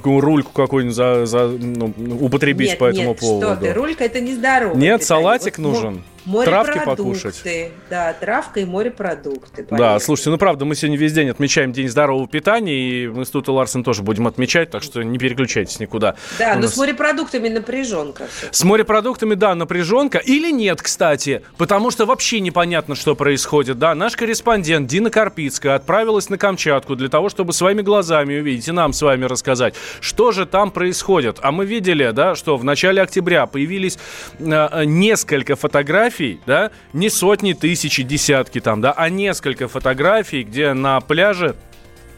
рульку 0.03 0.51
какой-нибудь 0.51 1.95
ну, 1.97 2.17
употребить 2.19 2.77
по 2.77 2.83
этому 2.83 3.15
поводу? 3.15 3.47
Нет, 3.47 3.57
что 3.57 3.65
ты, 3.65 3.73
рулька 3.73 4.03
это 4.03 4.19
не 4.19 4.35
здорово. 4.35 4.75
Нет, 4.75 5.03
салатик 5.03 5.57
нужен. 5.57 6.03
Травки 6.25 6.79
покушать. 6.83 7.43
Да, 7.89 8.13
травка 8.13 8.59
и 8.59 8.65
морепродукты. 8.65 9.63
Поверьте. 9.63 9.75
Да, 9.77 9.99
слушайте, 9.99 10.31
ну 10.31 10.37
правда, 10.37 10.65
мы 10.65 10.75
сегодня 10.75 10.97
весь 10.97 11.13
день 11.13 11.29
отмечаем 11.29 11.71
День 11.71 11.87
здорового 11.87 12.27
питания, 12.27 12.73
и 12.73 13.07
мы 13.07 13.25
с 13.25 13.29
Тут 13.29 13.47
и 13.49 13.51
Ларсен 13.51 13.83
тоже 13.83 14.01
будем 14.01 14.27
отмечать, 14.27 14.69
так 14.69 14.81
что 14.81 15.03
не 15.03 15.17
переключайтесь 15.17 15.79
никуда. 15.79 16.15
Да, 16.39 16.53
У 16.53 16.55
но 16.55 16.61
нас... 16.61 16.73
с 16.73 16.77
морепродуктами 16.77 17.49
напряженка. 17.49 18.27
С 18.49 18.63
морепродуктами, 18.63 19.35
да, 19.35 19.55
напряженка. 19.55 20.19
Или 20.19 20.51
нет, 20.51 20.81
кстати, 20.81 21.43
потому 21.57 21.91
что 21.91 22.05
вообще 22.05 22.39
непонятно, 22.39 22.95
что 22.95 23.13
происходит. 23.15 23.77
Да, 23.77 23.93
наш 23.93 24.15
корреспондент 24.15 24.87
Дина 24.87 25.09
Карпицкая 25.09 25.75
отправилась 25.75 26.29
на 26.29 26.37
Камчатку 26.37 26.95
для 26.95 27.09
того, 27.09 27.29
чтобы 27.29 27.51
своими 27.51 27.81
глазами 27.81 28.39
увидеть 28.39 28.67
и 28.67 28.71
нам 28.71 28.93
с 28.93 29.01
вами 29.01 29.25
рассказать, 29.25 29.75
что 29.99 30.31
же 30.31 30.45
там 30.45 30.71
происходит. 30.71 31.39
А 31.41 31.51
мы 31.51 31.65
видели, 31.65 32.11
да, 32.11 32.35
что 32.35 32.55
в 32.55 32.63
начале 32.63 33.01
октября 33.01 33.45
появились 33.45 33.97
э, 34.39 34.83
несколько 34.85 35.57
фотографий 35.57 36.14
фотографий, 36.15 36.39
да, 36.45 36.71
не 36.93 37.09
сотни, 37.09 37.53
тысячи, 37.53 38.03
десятки 38.03 38.59
там, 38.59 38.81
да, 38.81 38.93
а 38.95 39.09
несколько 39.09 39.67
фотографий, 39.67 40.43
где 40.43 40.73
на 40.73 40.99
пляже 41.01 41.55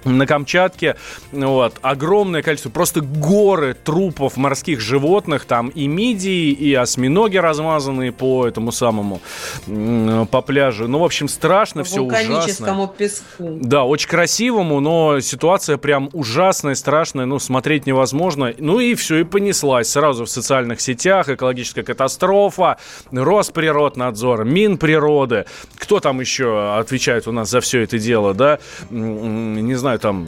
на 0.04 0.26
Камчатке, 0.26 0.96
вот, 1.32 1.76
огромное 1.82 2.42
количество, 2.42 2.70
просто 2.70 3.02
горы 3.02 3.74
трупов 3.74 4.38
морских 4.38 4.80
животных, 4.80 5.46
там 5.46 5.70
и 5.70 5.88
мидии, 5.88 6.52
и 6.52 6.74
осьминоги 6.74 7.38
размазанные 7.38 8.12
по 8.12 8.48
этому 8.48 8.72
самому, 8.72 9.22
по 9.66 10.42
пляжу. 10.42 10.88
Ну, 10.88 11.00
в 11.00 11.04
общем, 11.04 11.28
страшно, 11.28 11.84
все 11.84 12.02
ужасно. 12.02 12.28
песку. 12.88 13.58
Да, 13.62 13.84
очень 13.84 14.10
красивому, 14.10 14.80
но 14.80 15.20
ситуация 15.20 15.78
прям 15.78 16.10
ужасная, 16.14 16.76
страшная, 16.76 17.26
ну, 17.26 17.40
смотреть 17.40 17.86
невозможно. 17.86 18.54
Ну 18.58 18.80
и 18.80 18.96
все, 18.96 19.20
и 19.20 19.24
понеслась 19.24 19.90
сразу 19.90 20.26
в 20.26 20.30
социальных 20.30 20.82
сетях, 20.82 21.30
экологическая 21.30 21.84
катастрофа, 21.84 22.78
Росприроднадзор, 23.12 24.46
Минприроды. 24.46 25.46
Кто 25.88 26.02
там 26.02 26.20
еще 26.20 26.76
отвечает 26.78 27.30
у 27.30 27.32
нас 27.32 27.50
за 27.50 27.62
все 27.62 27.80
это 27.80 27.98
дело, 27.98 28.34
да? 28.34 28.60
Не 28.90 29.76
знаю, 29.76 30.00
там 30.00 30.28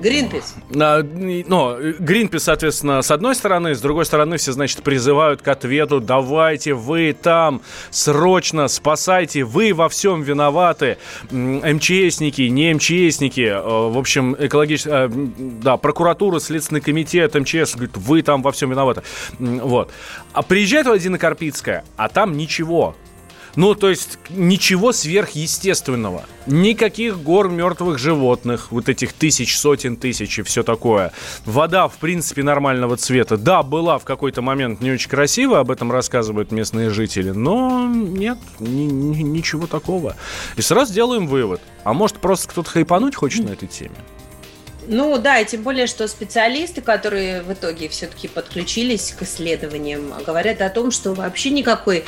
Гринпис. 0.00 0.56
Ну, 0.68 1.76
Гринпис, 2.00 2.42
соответственно, 2.42 3.00
с 3.00 3.12
одной 3.12 3.36
стороны, 3.36 3.76
с 3.76 3.80
другой 3.80 4.04
стороны, 4.04 4.36
все, 4.36 4.50
значит, 4.50 4.82
призывают 4.82 5.42
к 5.42 5.48
ответу, 5.48 6.00
давайте, 6.00 6.74
вы 6.74 7.12
там, 7.12 7.62
срочно 7.90 8.66
спасайте, 8.66 9.44
вы 9.44 9.74
во 9.74 9.88
всем 9.88 10.22
виноваты. 10.22 10.98
МЧСники, 11.30 12.42
не 12.48 12.74
МЧСники, 12.74 13.46
э, 13.46 13.62
в 13.62 13.96
общем, 13.96 14.34
экологическая, 14.36 15.06
э, 15.06 15.08
да, 15.08 15.76
прокуратура, 15.76 16.40
Следственный 16.40 16.80
комитет, 16.80 17.36
МЧС, 17.36 17.76
говорит, 17.76 17.96
вы 17.96 18.22
там 18.22 18.42
во 18.42 18.50
всем 18.50 18.70
виноваты. 18.70 19.02
Вот. 19.38 19.92
А 20.32 20.42
приезжает 20.42 20.86
Владимир 20.86 21.18
Карпицкая, 21.18 21.84
а 21.96 22.08
там 22.08 22.36
ничего. 22.36 22.96
Ну, 23.56 23.74
то 23.74 23.88
есть 23.88 24.18
ничего 24.30 24.92
сверхъестественного. 24.92 26.24
Никаких 26.46 27.22
гор 27.22 27.48
мертвых 27.48 27.98
животных, 27.98 28.70
вот 28.70 28.88
этих 28.88 29.12
тысяч, 29.12 29.58
сотен 29.58 29.96
тысяч 29.96 30.38
и 30.38 30.42
все 30.42 30.62
такое. 30.62 31.12
Вода, 31.44 31.88
в 31.88 31.96
принципе, 31.96 32.42
нормального 32.42 32.96
цвета. 32.96 33.36
Да, 33.36 33.62
была 33.62 33.98
в 33.98 34.04
какой-то 34.04 34.42
момент 34.42 34.80
не 34.80 34.90
очень 34.92 35.10
красивая, 35.10 35.60
об 35.60 35.70
этом 35.70 35.92
рассказывают 35.92 36.52
местные 36.52 36.90
жители, 36.90 37.30
но 37.30 37.86
нет, 37.86 38.38
ни, 38.58 38.82
ни, 38.82 39.22
ничего 39.22 39.66
такого. 39.66 40.16
И 40.56 40.62
сразу 40.62 40.92
делаем 40.92 41.26
вывод. 41.26 41.60
А 41.84 41.92
может, 41.92 42.18
просто 42.18 42.48
кто-то 42.48 42.70
хайпануть 42.70 43.14
хочет 43.14 43.44
на 43.44 43.50
этой 43.50 43.68
теме? 43.68 43.96
Ну 44.86 45.18
да, 45.18 45.38
и 45.38 45.44
тем 45.44 45.62
более, 45.62 45.86
что 45.86 46.08
специалисты, 46.08 46.80
которые 46.80 47.42
в 47.42 47.52
итоге 47.52 47.88
все-таки 47.88 48.28
подключились 48.28 49.12
к 49.12 49.22
исследованиям, 49.22 50.12
говорят 50.26 50.62
о 50.62 50.70
том, 50.70 50.90
что 50.90 51.12
вообще 51.12 51.50
никакой 51.50 52.04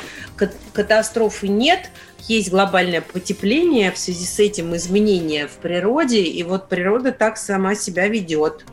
катастрофы 0.73 1.49
нет, 1.49 1.91
есть 2.29 2.51
глобальное 2.51 3.01
потепление, 3.01 3.93
в 3.93 3.99
связи 3.99 4.25
с 4.25 4.39
этим 4.39 4.75
изменения 4.77 5.49
в 5.49 5.57
природе, 5.57 6.23
и 6.23 6.43
вот 6.43 6.69
природа 6.69 7.13
так 7.13 7.37
сама 7.37 7.75
себя 7.75 8.09
ведет 8.09 8.65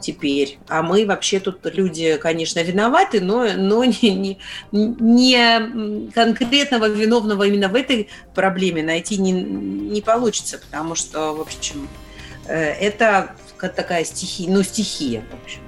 теперь. 0.00 0.58
А 0.68 0.82
мы 0.82 1.06
вообще 1.06 1.40
тут 1.40 1.60
люди, 1.74 2.18
конечно, 2.20 2.62
виноваты, 2.62 3.20
но, 3.20 3.46
но 3.56 3.84
не, 4.02 4.10
не, 4.10 4.38
не 4.72 6.10
конкретного 6.10 6.88
виновного 6.88 7.44
именно 7.44 7.68
в 7.68 7.74
этой 7.74 8.08
проблеме 8.34 8.82
найти 8.82 9.16
не, 9.16 9.32
не 9.32 10.00
получится, 10.02 10.58
потому 10.58 10.94
что, 10.94 11.34
в 11.34 11.40
общем, 11.40 11.88
э, 12.46 12.54
это 12.54 13.34
такая 13.68 14.04
стихия, 14.04 14.50
ну, 14.50 14.62
стихия, 14.62 15.24
в 15.30 15.44
общем. 15.44 15.60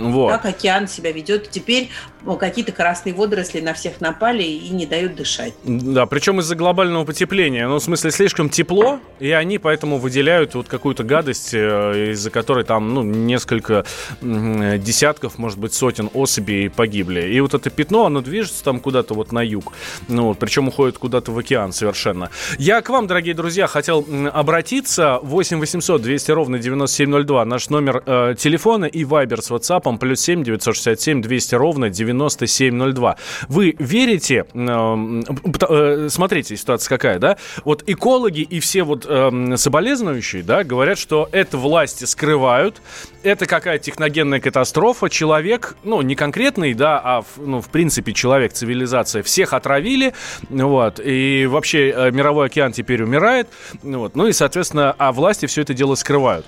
Вот. 0.00 0.30
Как 0.30 0.46
океан 0.46 0.88
себя 0.88 1.12
ведет. 1.12 1.50
Теперь 1.50 1.90
какие-то 2.38 2.72
красные 2.72 3.14
водоросли 3.14 3.60
на 3.60 3.74
всех 3.74 4.00
напали 4.00 4.42
и 4.42 4.68
не 4.70 4.86
дают 4.86 5.14
дышать. 5.14 5.54
Да, 5.64 6.06
причем 6.06 6.40
из-за 6.40 6.54
глобального 6.54 7.04
потепления. 7.04 7.66
Ну, 7.68 7.76
в 7.76 7.82
смысле, 7.82 8.10
слишком 8.10 8.50
тепло, 8.50 9.00
и 9.18 9.30
они 9.30 9.58
поэтому 9.58 9.98
выделяют 9.98 10.54
вот 10.54 10.68
какую-то 10.68 11.04
гадость, 11.04 11.54
э, 11.54 12.12
из-за 12.12 12.30
которой 12.30 12.64
там, 12.64 12.94
ну, 12.94 13.02
несколько 13.02 13.84
десятков, 14.20 15.38
может 15.38 15.58
быть, 15.58 15.72
сотен 15.72 16.10
особей 16.14 16.70
погибли. 16.70 17.22
И 17.22 17.40
вот 17.40 17.54
это 17.54 17.70
пятно, 17.70 18.06
оно 18.06 18.20
движется 18.20 18.62
там 18.64 18.80
куда-то 18.80 19.14
вот 19.14 19.32
на 19.32 19.42
юг. 19.42 19.72
Ну, 20.08 20.28
вот, 20.28 20.38
причем 20.38 20.68
уходит 20.68 20.98
куда-то 20.98 21.32
в 21.32 21.38
океан 21.38 21.72
совершенно. 21.72 22.30
Я 22.58 22.82
к 22.82 22.90
вам, 22.90 23.06
дорогие 23.06 23.34
друзья, 23.34 23.66
хотел 23.66 24.06
обратиться. 24.32 25.18
8 25.22 25.58
800 25.58 26.02
200 26.02 26.30
ровно 26.30 26.58
9702. 26.58 27.44
Наш 27.44 27.70
номер 27.70 28.02
э, 28.04 28.34
телефона 28.38 28.84
и 28.84 29.04
вайбер 29.04 29.42
с 29.42 29.50
WhatsApp 29.50 29.89
плюс 29.98 30.20
7 30.20 30.44
967 30.44 31.22
200 31.22 31.54
ровно 31.54 31.90
97 31.90 32.70
9702. 32.70 33.16
Вы 33.48 33.76
верите, 33.78 34.44
э, 34.52 35.22
э, 35.68 36.08
смотрите, 36.10 36.56
ситуация 36.56 36.88
какая, 36.88 37.18
да? 37.18 37.36
Вот 37.64 37.84
экологи 37.86 38.40
и 38.40 38.60
все 38.60 38.82
вот 38.82 39.06
э, 39.08 39.56
соболезнующие, 39.56 40.42
да, 40.42 40.64
говорят, 40.64 40.98
что 40.98 41.28
это 41.32 41.56
власти 41.58 42.04
скрывают, 42.04 42.80
это 43.22 43.46
какая 43.46 43.78
техногенная 43.78 44.40
катастрофа, 44.40 45.08
человек, 45.08 45.76
ну, 45.84 46.00
не 46.02 46.14
конкретный, 46.14 46.74
да, 46.74 47.00
а, 47.02 47.24
ну, 47.36 47.60
в 47.60 47.68
принципе, 47.68 48.12
человек, 48.12 48.52
цивилизация, 48.52 49.22
всех 49.22 49.52
отравили, 49.52 50.14
вот, 50.48 51.00
и 51.02 51.46
вообще 51.46 51.90
э, 51.90 52.10
мировой 52.10 52.46
океан 52.46 52.72
теперь 52.72 53.02
умирает, 53.02 53.48
вот, 53.82 54.16
ну 54.16 54.26
и, 54.26 54.32
соответственно, 54.32 54.94
а 54.98 55.12
власти 55.12 55.46
все 55.46 55.62
это 55.62 55.74
дело 55.74 55.94
скрывают. 55.94 56.46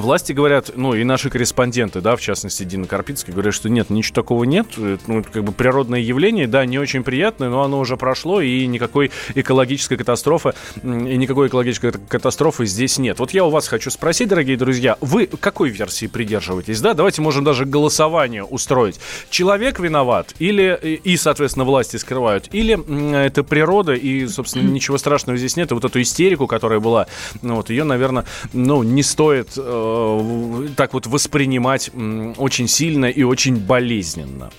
Власти 0.00 0.32
говорят, 0.32 0.72
ну 0.76 0.94
и 0.94 1.04
наши 1.04 1.30
корреспонденты, 1.30 2.00
да, 2.00 2.16
в 2.16 2.20
частности 2.20 2.64
Дина 2.64 2.86
Карпицкий, 2.86 3.32
говорят, 3.32 3.54
что 3.54 3.68
нет, 3.68 3.90
ничего 3.90 4.14
такого 4.14 4.44
нет, 4.44 4.66
ну, 4.76 5.24
как 5.24 5.42
бы 5.42 5.52
природное 5.52 6.00
явление, 6.00 6.46
да, 6.46 6.64
не 6.64 6.78
очень 6.78 7.02
приятное, 7.02 7.48
но 7.48 7.62
оно 7.62 7.78
уже 7.78 7.96
прошло, 7.96 8.40
и 8.40 8.66
никакой 8.66 9.10
экологической 9.34 9.96
катастрофы, 9.96 10.54
и 10.82 11.16
никакой 11.16 11.48
экологической 11.48 11.92
катастрофы 11.92 12.66
здесь 12.66 12.98
нет. 12.98 13.18
Вот 13.18 13.32
я 13.32 13.44
у 13.44 13.50
вас 13.50 13.68
хочу 13.68 13.90
спросить, 13.90 14.28
дорогие 14.28 14.56
друзья, 14.56 14.96
вы 15.00 15.26
какой 15.26 15.70
версии 15.70 16.06
придерживаетесь, 16.06 16.80
да? 16.80 16.94
Давайте 16.94 17.22
можем 17.22 17.44
даже 17.44 17.64
голосование 17.64 18.44
устроить. 18.44 19.00
Человек 19.30 19.80
виноват, 19.80 20.34
или, 20.38 20.78
и, 21.04 21.16
соответственно, 21.16 21.64
власти 21.64 21.96
скрывают, 21.96 22.48
или 22.52 22.78
это 23.14 23.42
природа, 23.42 23.94
и, 23.94 24.26
собственно, 24.26 24.68
ничего 24.68 24.98
страшного 24.98 25.38
здесь 25.38 25.56
нет, 25.56 25.70
и 25.70 25.74
вот 25.74 25.84
эту 25.84 26.00
истерику, 26.00 26.46
которая 26.46 26.80
была, 26.80 27.06
ну, 27.42 27.56
вот 27.56 27.70
ее, 27.70 27.84
наверное, 27.84 28.24
ну, 28.52 28.82
не 28.82 29.02
стоит 29.02 29.56
э, 29.86 30.16
Э, 30.16 30.68
так 30.76 30.92
вот 30.94 31.06
воспринимать 31.06 31.90
очень 32.36 32.68
сильно 32.68 33.06
и 33.06 33.22
очень 33.22 33.56
болезненно? 33.56 34.50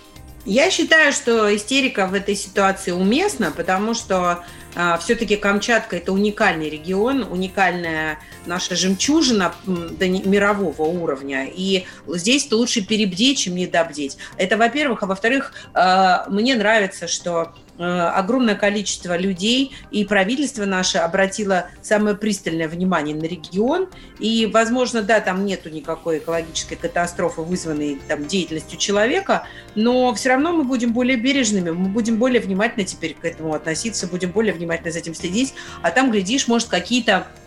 Я 0.45 0.71
считаю, 0.71 1.11
что 1.11 1.53
истерика 1.53 2.07
в 2.07 2.13
этой 2.13 2.33
ситуации 2.33 2.91
уместна, 2.91 3.51
потому 3.51 3.93
что 3.93 4.45
а, 4.75 4.97
все-таки 4.97 5.35
Камчатка 5.35 5.97
это 5.97 6.13
уникальный 6.13 6.69
регион, 6.69 7.27
уникальная 7.29 8.19
наша 8.45 8.77
жемчужина 8.77 9.53
до 9.65 10.07
мирового 10.07 10.83
уровня. 10.83 11.49
И 11.53 11.85
здесь 12.07 12.49
лучше 12.49 12.81
перебдеть, 12.81 13.39
чем 13.39 13.55
недобдеть. 13.55 14.17
Это, 14.37 14.55
во-первых. 14.55 15.03
А 15.03 15.07
во-вторых, 15.07 15.51
а, 15.73 16.25
мне 16.29 16.55
нравится, 16.55 17.09
что 17.09 17.53
огромное 17.77 18.55
количество 18.55 19.17
людей, 19.17 19.71
и 19.91 20.05
правительство 20.05 20.65
наше 20.65 20.97
обратило 20.97 21.67
самое 21.81 22.15
пристальное 22.15 22.67
внимание 22.67 23.15
на 23.15 23.25
регион. 23.25 23.87
И, 24.19 24.49
возможно, 24.51 25.01
да, 25.01 25.19
там 25.19 25.45
нету 25.45 25.69
никакой 25.69 26.19
экологической 26.19 26.75
катастрофы, 26.75 27.41
вызванной 27.41 27.99
там, 28.07 28.25
деятельностью 28.25 28.79
человека, 28.79 29.47
но 29.75 30.13
все 30.13 30.29
равно 30.29 30.53
мы 30.53 30.63
будем 30.63 30.93
более 30.93 31.17
бережными, 31.17 31.71
мы 31.71 31.89
будем 31.89 32.17
более 32.17 32.41
внимательно 32.41 32.85
теперь 32.85 33.13
к 33.13 33.25
этому 33.25 33.53
относиться, 33.53 34.07
будем 34.07 34.31
более 34.31 34.53
внимательно 34.53 34.91
за 34.91 34.99
этим 34.99 35.13
следить, 35.13 35.53
а 35.81 35.91
там, 35.91 36.11
глядишь, 36.11 36.47
может, 36.47 36.67
какие-то 36.67 37.27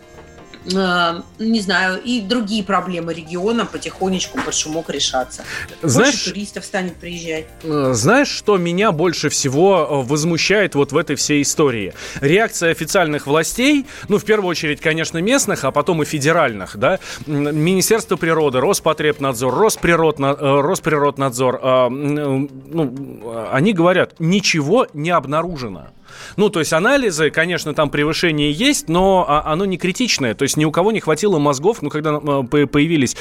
не 0.65 1.59
знаю, 1.59 2.01
и 2.03 2.21
другие 2.21 2.63
проблемы 2.63 3.13
региона 3.13 3.65
потихонечку 3.65 4.39
под 4.45 4.53
шумок 4.53 4.89
решаться. 4.89 5.43
Знаешь, 5.81 6.13
больше 6.13 6.29
туристов 6.31 6.65
станет 6.65 6.95
приезжать. 6.97 7.45
Э, 7.63 7.91
знаешь, 7.93 8.27
что 8.27 8.57
меня 8.57 8.91
больше 8.91 9.29
всего 9.29 10.03
э, 10.03 10.07
возмущает 10.07 10.75
вот 10.75 10.91
в 10.91 10.97
этой 10.97 11.15
всей 11.15 11.41
истории? 11.41 11.93
Реакция 12.19 12.71
официальных 12.71 13.25
властей, 13.25 13.87
ну, 14.07 14.19
в 14.19 14.25
первую 14.25 14.49
очередь, 14.49 14.81
конечно, 14.81 15.17
местных, 15.17 15.63
а 15.63 15.71
потом 15.71 16.03
и 16.03 16.05
федеральных, 16.05 16.77
да, 16.77 16.99
Министерство 17.25 18.15
природы, 18.15 18.59
Роспотребнадзор, 18.59 19.53
Росприродна, 19.53 20.35
Росприроднадзор, 20.35 21.89
ну, 21.89 23.49
они 23.51 23.73
говорят, 23.73 24.19
ничего 24.19 24.87
не 24.93 25.09
обнаружено. 25.09 25.87
Ну, 26.35 26.49
то 26.49 26.59
есть 26.59 26.73
анализы, 26.73 27.29
конечно, 27.29 27.73
там 27.73 27.89
превышение 27.89 28.51
есть, 28.51 28.89
но 28.89 29.25
а, 29.27 29.43
оно 29.51 29.65
не 29.65 29.77
критичное. 29.77 30.33
То 30.35 30.43
есть 30.43 30.57
ни 30.57 30.65
у 30.65 30.71
кого 30.71 30.91
не 30.91 30.99
хватило 30.99 31.39
мозгов, 31.39 31.81
ну, 31.81 31.89
когда 31.89 32.19
появились 32.19 33.15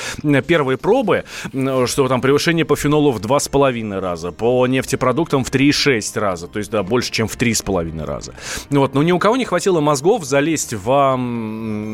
первые 0.47 0.79
пробы, 0.79 1.25
что 1.87 2.09
там 2.09 2.21
превышение 2.21 2.65
по 2.65 2.77
фенолу 2.77 3.13
в 3.13 3.21
2,5 3.21 4.01
раза, 4.01 4.33
по 4.33 4.67
нефтепродуктам 4.67 5.45
в 5.45 5.51
3,6 5.51 6.19
раза, 6.19 6.47
то 6.49 6.59
есть, 6.59 6.71
да, 6.71 6.83
больше, 6.83 7.11
чем 7.13 7.29
в 7.29 7.37
3,5 7.37 8.05
раза. 8.05 8.35
Вот, 8.71 8.95
но 8.95 9.03
ни 9.03 9.13
у 9.13 9.19
кого 9.19 9.37
не 9.37 9.45
хватило 9.45 9.81
мозгов 9.81 10.25
залезть 10.25 10.75
в 10.75 10.91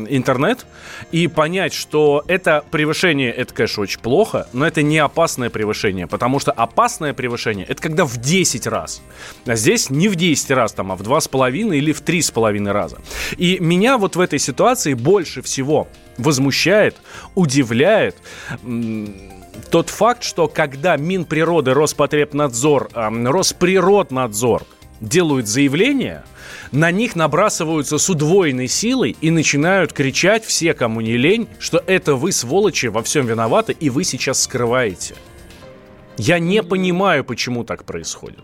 интернет 0.09 0.65
и 1.11 1.27
понять, 1.27 1.73
что 1.73 2.23
это 2.27 2.63
превышение, 2.71 3.31
это, 3.31 3.53
конечно, 3.53 3.83
очень 3.83 3.99
плохо, 3.99 4.47
но 4.53 4.65
это 4.65 4.81
не 4.81 4.97
опасное 4.97 5.49
превышение, 5.49 6.07
потому 6.07 6.39
что 6.39 6.51
опасное 6.51 7.13
превышение, 7.13 7.65
это 7.65 7.81
когда 7.81 8.05
в 8.05 8.17
10 8.17 8.67
раз. 8.67 9.01
А 9.45 9.55
здесь 9.55 9.89
не 9.89 10.07
в 10.07 10.15
10 10.15 10.51
раз, 10.51 10.73
там, 10.73 10.86
а 10.91 10.95
в 10.95 11.03
два 11.03 11.19
с 11.21 11.27
половиной 11.27 11.77
или 11.77 11.91
в 11.91 12.01
три 12.01 12.21
с 12.21 12.31
половиной 12.31 12.71
раза. 12.71 12.97
И 13.37 13.57
меня 13.59 13.97
вот 13.97 14.15
в 14.15 14.19
этой 14.19 14.39
ситуации 14.39 14.93
больше 14.93 15.41
всего 15.41 15.87
возмущает, 16.17 16.95
удивляет 17.35 18.15
тот 19.69 19.89
факт, 19.89 20.23
что 20.23 20.47
когда 20.47 20.97
Минприроды, 20.97 21.73
Роспотребнадзор, 21.73 22.89
Росприроднадзор 22.93 24.63
делают 24.99 25.47
заявления, 25.47 26.23
на 26.71 26.91
них 26.91 27.15
набрасываются 27.15 27.97
с 27.97 28.09
удвоенной 28.09 28.67
силой 28.67 29.15
и 29.21 29.31
начинают 29.31 29.93
кричать 29.93 30.43
все, 30.43 30.73
кому 30.73 31.01
не 31.01 31.17
лень, 31.17 31.47
что 31.59 31.83
это 31.85 32.15
вы, 32.15 32.31
сволочи, 32.31 32.87
во 32.87 33.03
всем 33.03 33.25
виноваты, 33.25 33.75
и 33.79 33.89
вы 33.89 34.03
сейчас 34.03 34.41
скрываете. 34.41 35.15
Я 36.17 36.39
не 36.39 36.63
понимаю, 36.63 37.23
почему 37.23 37.63
так 37.63 37.83
происходит. 37.83 38.43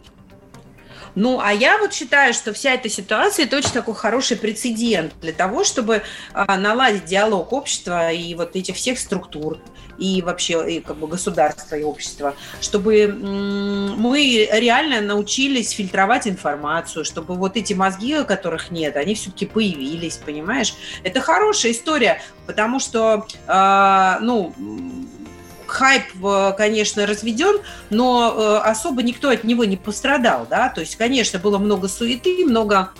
Ну, 1.15 1.39
а 1.39 1.51
я 1.51 1.77
вот 1.77 1.93
считаю, 1.93 2.33
что 2.33 2.53
вся 2.53 2.73
эта 2.73 2.89
ситуация– 2.89 3.45
это 3.45 3.57
очень 3.57 3.71
такой 3.71 3.95
хороший 3.95 4.37
прецедент 4.37 5.13
для 5.21 5.31
того, 5.31 5.63
чтобы 5.63 6.03
а, 6.33 6.57
наладить 6.57 7.05
диалог 7.05 7.53
общества 7.53 8.11
и 8.11 8.33
вот 8.35 8.55
этих 8.55 8.75
всех 8.75 8.97
структур 8.97 9.59
и 9.97 10.21
вообще 10.21 10.77
и 10.77 10.79
как 10.79 10.97
бы 10.97 11.07
государства 11.07 11.75
и 11.75 11.83
общества, 11.83 12.35
чтобы 12.61 13.07
мы 13.07 14.49
реально 14.51 15.01
научились 15.01 15.71
фильтровать 15.71 16.27
информацию, 16.27 17.05
чтобы 17.05 17.35
вот 17.35 17.57
эти 17.57 17.73
мозги, 17.73 18.23
которых 18.23 18.71
нет, 18.71 18.95
они 18.95 19.15
все-таки 19.15 19.45
появились, 19.45 20.17
понимаешь? 20.17 20.73
Это 21.03 21.21
хорошая 21.21 21.71
история, 21.73 22.21
потому 22.47 22.79
что, 22.79 23.27
э, 23.47 24.17
ну, 24.21 24.53
хайп, 25.67 26.03
э, 26.23 26.53
конечно, 26.57 27.05
разведен, 27.05 27.61
но 27.89 28.33
э, 28.35 28.69
особо 28.69 29.03
никто 29.03 29.29
от 29.29 29.43
него 29.43 29.65
не 29.65 29.77
пострадал, 29.77 30.47
да, 30.49 30.69
то 30.69 30.81
есть, 30.81 30.95
конечно, 30.95 31.39
было 31.39 31.57
много 31.57 31.87
суеты, 31.87 32.45
много 32.45 32.91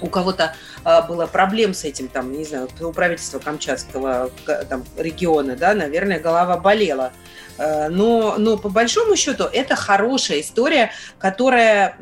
у 0.00 0.06
кого-то 0.06 0.54
было 0.84 1.26
проблем 1.26 1.74
с 1.74 1.84
этим, 1.84 2.08
там, 2.08 2.32
не 2.32 2.44
знаю, 2.44 2.68
у 2.80 2.92
правительства 2.92 3.38
Камчатского 3.38 4.30
там, 4.68 4.84
региона, 4.96 5.56
да, 5.56 5.74
наверное, 5.74 6.18
голова 6.20 6.56
болела. 6.56 7.12
Э, 7.60 7.88
но, 7.88 8.36
но 8.38 8.56
по 8.56 8.70
большому 8.70 9.16
счету 9.16 9.44
это 9.44 9.76
хорошая 9.76 10.40
история, 10.40 10.92
которая 11.18 11.96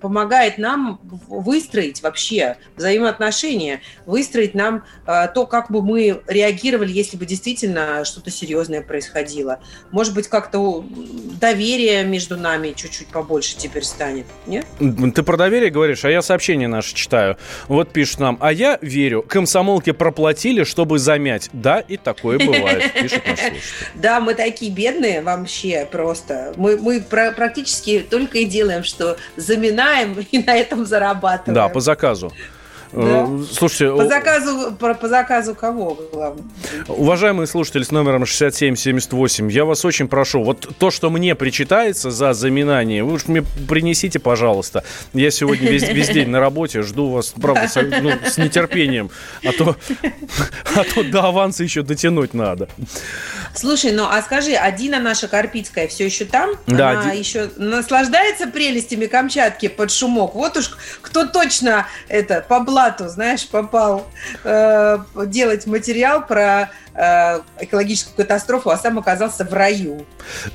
помогает 0.00 0.56
нам 0.56 0.98
выстроить 1.28 2.02
вообще 2.02 2.56
взаимоотношения, 2.76 3.82
выстроить 4.06 4.54
нам 4.54 4.84
э, 5.06 5.28
то, 5.34 5.46
как 5.46 5.70
бы 5.70 5.82
мы 5.82 6.22
реагировали, 6.26 6.92
если 6.92 7.18
бы 7.18 7.26
действительно 7.26 8.04
что-то 8.04 8.30
серьезное 8.30 8.80
происходило. 8.80 9.60
Может 9.90 10.14
быть, 10.14 10.28
как-то 10.28 10.84
доверие 11.40 12.04
между 12.04 12.38
нами 12.38 12.72
чуть-чуть 12.74 13.08
побольше 13.08 13.56
теперь 13.56 13.84
станет, 13.84 14.26
нет? 14.46 14.64
Ты 14.78 15.22
про 15.22 15.36
доверие 15.36 15.70
говоришь, 15.70 16.04
а 16.04 16.10
я 16.10 16.22
сообщение 16.22 16.68
наше 16.68 16.94
читаю. 16.94 17.36
Вот 17.68 17.92
пишет 17.92 18.05
нам, 18.18 18.38
а 18.40 18.52
я 18.52 18.78
верю, 18.80 19.22
комсомолки 19.22 19.92
проплатили, 19.92 20.64
чтобы 20.64 20.98
замять. 20.98 21.50
Да, 21.52 21.80
и 21.80 21.96
такое 21.96 22.38
бывает, 22.38 22.92
пишет 23.00 23.26
наш 23.26 23.38
слушатель. 23.38 23.60
Да, 23.94 24.20
мы 24.20 24.34
такие 24.34 24.70
бедные 24.70 25.22
вообще 25.22 25.86
просто. 25.90 26.54
Мы, 26.56 26.76
мы 26.78 27.00
практически 27.00 28.06
только 28.08 28.38
и 28.38 28.44
делаем, 28.44 28.84
что 28.84 29.16
заминаем 29.36 30.16
и 30.30 30.38
на 30.38 30.56
этом 30.56 30.86
зарабатываем. 30.86 31.54
Да, 31.54 31.68
по 31.68 31.80
заказу. 31.80 32.32
Да? 32.92 33.26
Э, 33.28 33.44
слушайте, 33.52 33.96
по 33.96 34.06
заказу, 34.06 34.72
по, 34.78 34.94
по 34.94 35.08
заказу 35.08 35.54
кого? 35.54 35.98
Главное? 36.12 36.44
Уважаемые 36.88 37.46
слушатели 37.46 37.82
с 37.82 37.90
номером 37.90 38.26
6778, 38.26 39.50
я 39.50 39.64
вас 39.64 39.84
очень 39.84 40.08
прошу, 40.08 40.42
вот 40.42 40.68
то, 40.78 40.90
что 40.90 41.10
мне 41.10 41.34
причитается 41.34 42.10
за 42.10 42.32
заминание, 42.32 43.04
вы 43.04 43.14
уж 43.14 43.26
мне 43.26 43.42
принесите, 43.68 44.18
пожалуйста. 44.18 44.84
Я 45.12 45.30
сегодня 45.30 45.70
весь, 45.70 45.88
весь 45.88 46.08
день 46.08 46.28
на 46.28 46.40
работе, 46.40 46.82
жду 46.82 47.10
вас, 47.10 47.34
правда, 47.40 47.68
с, 47.68 47.80
ну, 48.02 48.12
с 48.24 48.38
нетерпением, 48.38 49.10
а 49.44 49.52
то, 49.52 49.76
а 50.74 50.84
то 50.84 51.02
до 51.02 51.24
аванса 51.24 51.64
еще 51.64 51.82
дотянуть 51.82 52.34
надо. 52.34 52.68
Слушай, 53.56 53.92
ну 53.92 54.04
а 54.04 54.20
скажи, 54.22 54.52
а 54.52 54.70
Дина 54.70 55.00
наша 55.00 55.28
Карпицкая 55.28 55.88
все 55.88 56.04
еще 56.04 56.26
там? 56.26 56.50
Да. 56.66 56.90
Она 56.90 57.12
Ди... 57.12 57.18
еще 57.18 57.50
наслаждается 57.56 58.46
прелестями 58.48 59.06
Камчатки 59.06 59.68
под 59.68 59.90
шумок? 59.90 60.34
Вот 60.34 60.56
уж 60.58 60.76
кто 61.00 61.26
точно 61.26 61.86
это 62.08 62.44
по 62.46 62.60
блату, 62.86 63.08
знаешь, 63.08 63.48
попал 63.48 64.06
э, 64.44 64.98
делать 65.26 65.66
материал 65.66 66.24
про 66.24 66.70
Э, 66.98 67.40
экологическую 67.60 68.16
катастрофу, 68.16 68.70
а 68.70 68.78
сам 68.78 68.98
оказался 68.98 69.44
в 69.44 69.52
раю. 69.52 70.06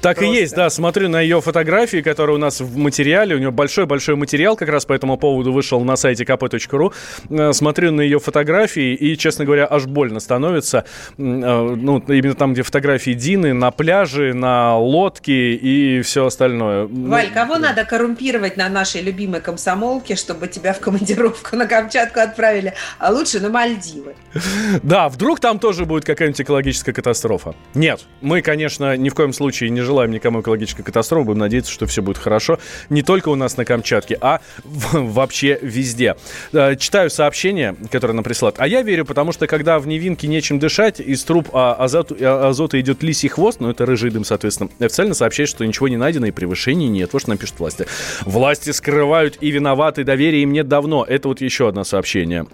Так 0.01 0.17
Просто. 0.17 0.33
и 0.33 0.39
есть, 0.39 0.55
да. 0.55 0.71
Смотрю 0.71 1.07
на 1.07 1.21
ее 1.21 1.39
фотографии, 1.39 2.01
которые 2.01 2.35
у 2.35 2.39
нас 2.39 2.61
в 2.61 2.77
материале. 2.77 3.35
У 3.35 3.37
нее 3.37 3.51
большой-большой 3.51 4.15
материал 4.15 4.55
как 4.55 4.69
раз 4.69 4.85
по 4.85 4.93
этому 4.93 5.17
поводу 5.17 5.53
вышел 5.53 5.79
на 5.81 5.95
сайте 5.95 6.23
kp.ru. 6.23 6.93
Э, 7.29 7.53
смотрю 7.53 7.91
на 7.91 8.01
ее 8.01 8.19
фотографии 8.19 8.95
и, 8.95 9.15
честно 9.17 9.45
говоря, 9.45 9.67
аж 9.69 9.85
больно 9.85 10.19
становится. 10.19 10.85
Э, 11.17 11.21
ну, 11.21 11.99
именно 11.99 12.33
там, 12.33 12.53
где 12.53 12.63
фотографии 12.63 13.11
Дины, 13.11 13.53
на 13.53 13.69
пляже, 13.69 14.33
на 14.33 14.77
лодке 14.77 15.53
и 15.53 16.01
все 16.01 16.25
остальное. 16.25 16.87
Ну, 16.87 17.11
Валь, 17.11 17.29
кого 17.31 17.55
да. 17.55 17.69
надо 17.69 17.85
коррумпировать 17.85 18.57
на 18.57 18.67
нашей 18.67 19.01
любимой 19.01 19.41
комсомолке, 19.41 20.15
чтобы 20.15 20.47
тебя 20.47 20.73
в 20.73 20.79
командировку 20.79 21.55
на 21.55 21.67
Камчатку 21.67 22.19
отправили, 22.19 22.73
а 22.97 23.11
лучше 23.11 23.39
на 23.39 23.49
Мальдивы? 23.49 24.15
Да, 24.83 25.09
вдруг 25.09 25.39
там 25.39 25.59
тоже 25.59 25.85
будет 25.85 26.05
какая-нибудь 26.05 26.30
какая-нибудь 26.31 26.41
экологическая 26.41 26.93
катастрофа. 26.93 27.55
Нет, 27.73 28.01
мы, 28.21 28.41
конечно, 28.41 28.97
ни 28.97 29.09
в 29.09 29.15
коем 29.15 29.33
случае 29.33 29.69
не 29.69 29.81
желаем 29.81 30.11
никому 30.11 30.41
экологической 30.41 30.83
катастрофы. 30.83 31.25
Будем 31.25 31.39
надеяться, 31.39 31.71
что 31.71 31.85
все 31.85 32.01
будет 32.01 32.17
хорошо. 32.17 32.59
Не 32.89 33.03
только 33.03 33.29
у 33.29 33.35
нас 33.35 33.57
на 33.57 33.65
Камчатке, 33.65 34.17
а 34.21 34.41
вообще 34.63 35.59
везде. 35.61 36.15
Э, 36.53 36.75
читаю 36.75 37.09
сообщение, 37.09 37.75
которое 37.91 38.13
нам 38.13 38.23
присылают. 38.23 38.55
А 38.59 38.67
я 38.67 38.81
верю, 38.81 39.05
потому 39.05 39.31
что 39.31 39.47
когда 39.47 39.79
в 39.79 39.87
Невинке 39.87 40.27
нечем 40.27 40.59
дышать, 40.59 40.99
из 40.99 41.23
труб 41.23 41.49
а, 41.53 41.75
а, 41.79 42.49
азота 42.49 42.79
идет 42.79 43.03
лисий 43.03 43.29
хвост, 43.29 43.59
ну 43.59 43.69
это 43.69 43.85
рыжий 43.85 44.11
дым, 44.11 44.23
соответственно, 44.23 44.69
официально 44.79 45.13
сообщает, 45.13 45.49
что 45.49 45.65
ничего 45.65 45.87
не 45.87 45.97
найдено 45.97 46.27
и 46.27 46.31
превышений 46.31 46.87
нет. 46.87 47.13
Вот 47.13 47.21
что 47.21 47.29
нам 47.29 47.37
пишут 47.37 47.59
власти. 47.59 47.87
Власти 48.21 48.71
скрывают 48.71 49.37
и 49.41 49.51
виноваты, 49.51 50.03
доверия 50.03 50.41
им 50.43 50.53
нет 50.53 50.67
давно. 50.67 51.05
Это 51.07 51.27
вот 51.27 51.41
еще 51.41 51.67
одно 51.67 51.83
сообщение. 51.83 52.45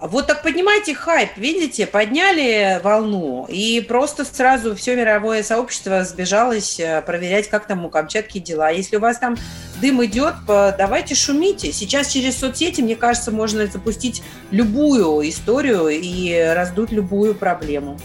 Вот 0.00 0.26
так 0.26 0.42
поднимайте 0.42 0.94
хайп, 0.94 1.30
видите, 1.36 1.86
подняли 1.86 2.80
волну 2.82 3.13
волну. 3.14 3.46
И 3.48 3.80
просто 3.80 4.24
сразу 4.24 4.74
все 4.74 4.96
мировое 4.96 5.42
сообщество 5.42 6.04
сбежалось 6.04 6.78
э, 6.80 7.02
проверять, 7.02 7.48
как 7.48 7.66
там 7.66 7.84
у 7.84 7.90
Камчатки 7.90 8.38
дела. 8.38 8.70
Если 8.70 8.96
у 8.96 9.00
вас 9.00 9.18
там 9.18 9.36
дым 9.80 10.04
идет, 10.04 10.34
давайте 10.46 11.14
шумите. 11.14 11.72
Сейчас 11.72 12.08
через 12.08 12.38
соцсети, 12.38 12.80
мне 12.80 12.96
кажется, 12.96 13.30
можно 13.30 13.66
запустить 13.66 14.22
любую 14.50 15.28
историю 15.28 15.88
и 15.88 16.34
раздуть 16.54 16.92
любую 16.92 17.34
проблему. 17.34 17.98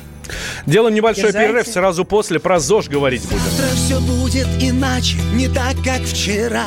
Делаем 0.66 0.94
небольшой 0.94 1.26
Дерзайте. 1.26 1.48
перерыв, 1.48 1.68
сразу 1.68 2.06
после 2.06 2.40
про 2.40 2.60
ЗОЖ 2.60 2.88
говорить 2.90 3.24
будем. 3.24 3.40
Завтра 3.40 3.76
все 3.76 4.00
будет 4.00 4.48
иначе, 4.62 5.18
не 5.34 5.48
так, 5.48 5.76
как 5.84 6.02
вчера. 6.02 6.66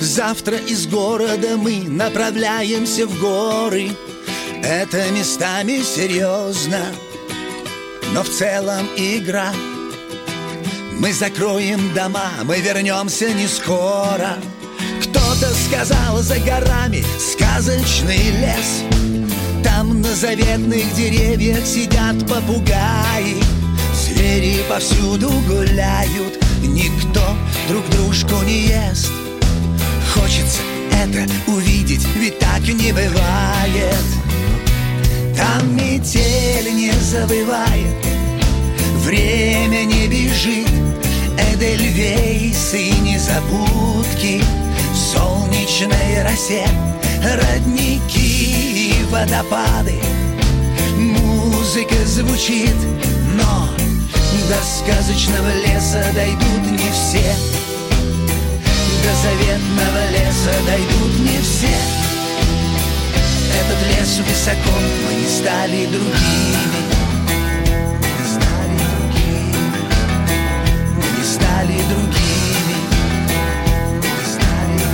Завтра 0.00 0.56
из 0.56 0.86
города 0.86 1.56
мы 1.56 1.82
направляемся 1.86 3.06
в 3.06 3.20
горы 3.20 3.90
Это 4.62 5.10
местами 5.10 5.82
серьезно 5.82 6.78
Но 8.14 8.22
в 8.22 8.28
целом 8.28 8.86
игра. 8.96 9.52
Мы 11.00 11.12
закроем 11.12 11.92
дома, 11.94 12.30
мы 12.44 12.60
вернемся 12.60 13.34
не 13.34 13.48
скоро. 13.48 14.36
Кто-то 15.02 15.52
сказал 15.52 16.18
за 16.18 16.38
горами 16.38 17.04
сказочный 17.18 18.30
лес. 18.30 18.84
Там 19.64 20.00
на 20.00 20.14
заветных 20.14 20.94
деревьях 20.94 21.66
сидят 21.66 22.20
попугаи. 22.28 23.34
Звери 23.92 24.62
повсюду 24.68 25.30
гуляют 25.48 26.38
Никто 26.62 27.36
друг 27.68 27.84
дружку 27.90 28.44
не 28.44 28.68
ест. 28.68 29.10
Хочется 30.14 30.62
это 30.92 31.28
увидеть, 31.48 32.06
ведь 32.14 32.38
так 32.38 32.60
не 32.60 32.92
бывает 32.92 34.23
Там 35.36 35.76
метель 35.76 36.74
не 36.74 36.92
забывает. 36.92 37.96
Время 38.98 39.84
не 39.84 40.06
бежит. 40.06 40.68
Эдельвейсы 41.38 42.90
незабудки. 43.00 44.42
В 44.92 44.96
солнечной 44.96 46.22
росе. 46.22 46.66
Родники 47.22 48.92
и 48.92 49.04
водопады. 49.10 50.00
Музыка 50.96 51.96
звучит, 52.06 52.76
но 53.34 53.68
До 54.48 54.56
сказочного 54.62 55.52
леса 55.66 56.04
дойдут 56.14 56.70
не 56.70 56.90
все. 56.92 57.34
До 59.02 59.10
заветного 59.22 60.10
леса 60.10 60.54
дойдут 60.66 61.18
не 61.20 61.40
все 61.40 62.03
Этот 63.54 63.80
лес 63.86 64.18
высоко, 64.18 64.72
мы 65.06 65.14
не 65.14 65.28
стали 65.28 65.86
другими. 65.86 66.80
Другими. 68.78 69.64
Мы 70.96 71.06
не 71.18 71.24
стали 71.24 71.76
другими. 71.88 72.76
Не 74.02 74.24
стали 74.26 74.84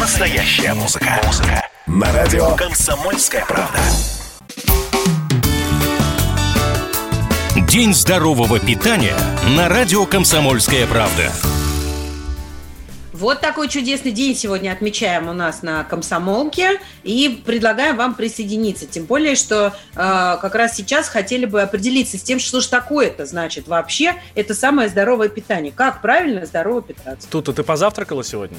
Настоящая 0.00 0.74
музыка. 0.74 1.20
Музыка. 1.24 1.73
На 1.94 2.12
радио 2.12 2.56
«Комсомольская 2.56 3.46
правда». 3.46 3.78
День 7.68 7.94
здорового 7.94 8.58
питания 8.58 9.14
на 9.56 9.68
радио 9.68 10.04
«Комсомольская 10.04 10.88
правда». 10.88 11.30
Вот 13.12 13.40
такой 13.40 13.68
чудесный 13.68 14.10
день 14.10 14.34
сегодня 14.34 14.72
отмечаем 14.72 15.28
у 15.28 15.32
нас 15.32 15.62
на 15.62 15.84
Комсомолке 15.84 16.80
и 17.04 17.40
предлагаем 17.46 17.96
вам 17.96 18.16
присоединиться. 18.16 18.86
Тем 18.86 19.04
более, 19.04 19.36
что 19.36 19.68
э, 19.68 19.72
как 19.94 20.56
раз 20.56 20.74
сейчас 20.74 21.08
хотели 21.08 21.46
бы 21.46 21.62
определиться 21.62 22.18
с 22.18 22.22
тем, 22.24 22.40
что 22.40 22.60
же 22.60 22.68
такое 22.68 23.06
это 23.06 23.24
значит 23.24 23.68
вообще. 23.68 24.16
Это 24.34 24.52
самое 24.56 24.88
здоровое 24.88 25.28
питание. 25.28 25.70
Как 25.70 26.02
правильно 26.02 26.44
здорово 26.44 26.82
питаться? 26.82 27.28
Тут 27.30 27.54
ты 27.54 27.62
позавтракала 27.62 28.24
сегодня? 28.24 28.58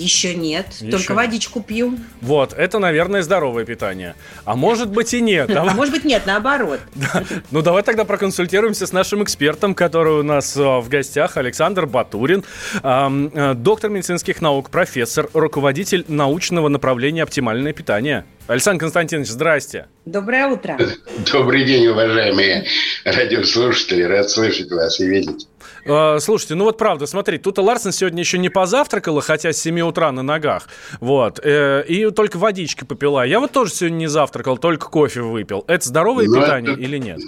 Еще 0.00 0.34
нет, 0.34 0.66
Еще 0.80 0.90
только 0.90 1.12
нет. 1.12 1.16
водичку 1.16 1.62
пью. 1.62 1.98
Вот, 2.20 2.52
это, 2.54 2.78
наверное, 2.78 3.22
здоровое 3.22 3.64
питание. 3.64 4.14
А 4.44 4.56
может 4.56 4.90
быть 4.90 5.12
и 5.12 5.20
нет. 5.20 5.50
А 5.54 5.64
может 5.74 5.92
быть 5.92 6.04
нет, 6.04 6.22
наоборот. 6.26 6.80
Ну, 7.50 7.62
давай 7.62 7.82
тогда 7.82 8.04
проконсультируемся 8.04 8.86
с 8.86 8.92
нашим 8.92 9.22
экспертом, 9.22 9.74
который 9.74 10.20
у 10.20 10.22
нас 10.22 10.56
э, 10.56 10.60
в 10.60 10.88
гостях, 10.88 11.36
Александр 11.36 11.86
Батурин, 11.86 12.44
э, 12.82 13.54
доктор 13.56 13.90
медицинских 13.90 14.40
наук, 14.40 14.70
профессор, 14.70 15.28
руководитель 15.34 16.04
научного 16.08 16.68
направления 16.68 17.22
«Оптимальное 17.22 17.72
питание». 17.72 18.24
Александр 18.46 18.80
Константинович, 18.80 19.28
здрасте. 19.28 19.86
Доброе 20.06 20.48
утро. 20.48 20.78
Добрый 21.32 21.64
день, 21.64 21.86
уважаемые 21.86 22.66
радиослушатели. 23.04 24.02
Рад 24.02 24.28
слышать 24.30 24.70
вас 24.70 24.98
и 25.00 25.06
видеть. 25.06 25.46
Э, 25.84 26.18
Слушайте, 26.20 26.54
ну 26.54 26.64
вот 26.64 26.78
правда, 26.78 27.06
смотри, 27.06 27.38
тут 27.38 27.58
Ларсен 27.58 27.92
сегодня 27.92 28.20
еще 28.20 28.38
не 28.38 28.48
позавтракала, 28.48 29.20
хотя 29.22 29.52
с 29.52 29.58
7 29.60 29.80
утра 29.80 30.12
на 30.12 30.22
ногах, 30.22 30.68
вот, 31.00 31.40
э, 31.42 31.84
и 31.88 32.10
только 32.10 32.36
водички 32.38 32.84
попила. 32.84 33.24
Я 33.26 33.40
вот 33.40 33.52
тоже 33.52 33.72
сегодня 33.72 33.96
не 33.96 34.06
завтракал, 34.08 34.58
только 34.58 34.88
кофе 34.88 35.22
выпил. 35.22 35.64
Это 35.66 35.86
здоровое 35.88 36.26
Ну, 36.26 36.40
питание 36.40 36.72
это- 36.74 36.82
или 36.82 36.98
нет? 36.98 37.20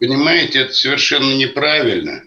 Понимаете, 0.00 0.60
это 0.60 0.72
совершенно 0.74 1.34
неправильно. 1.34 2.22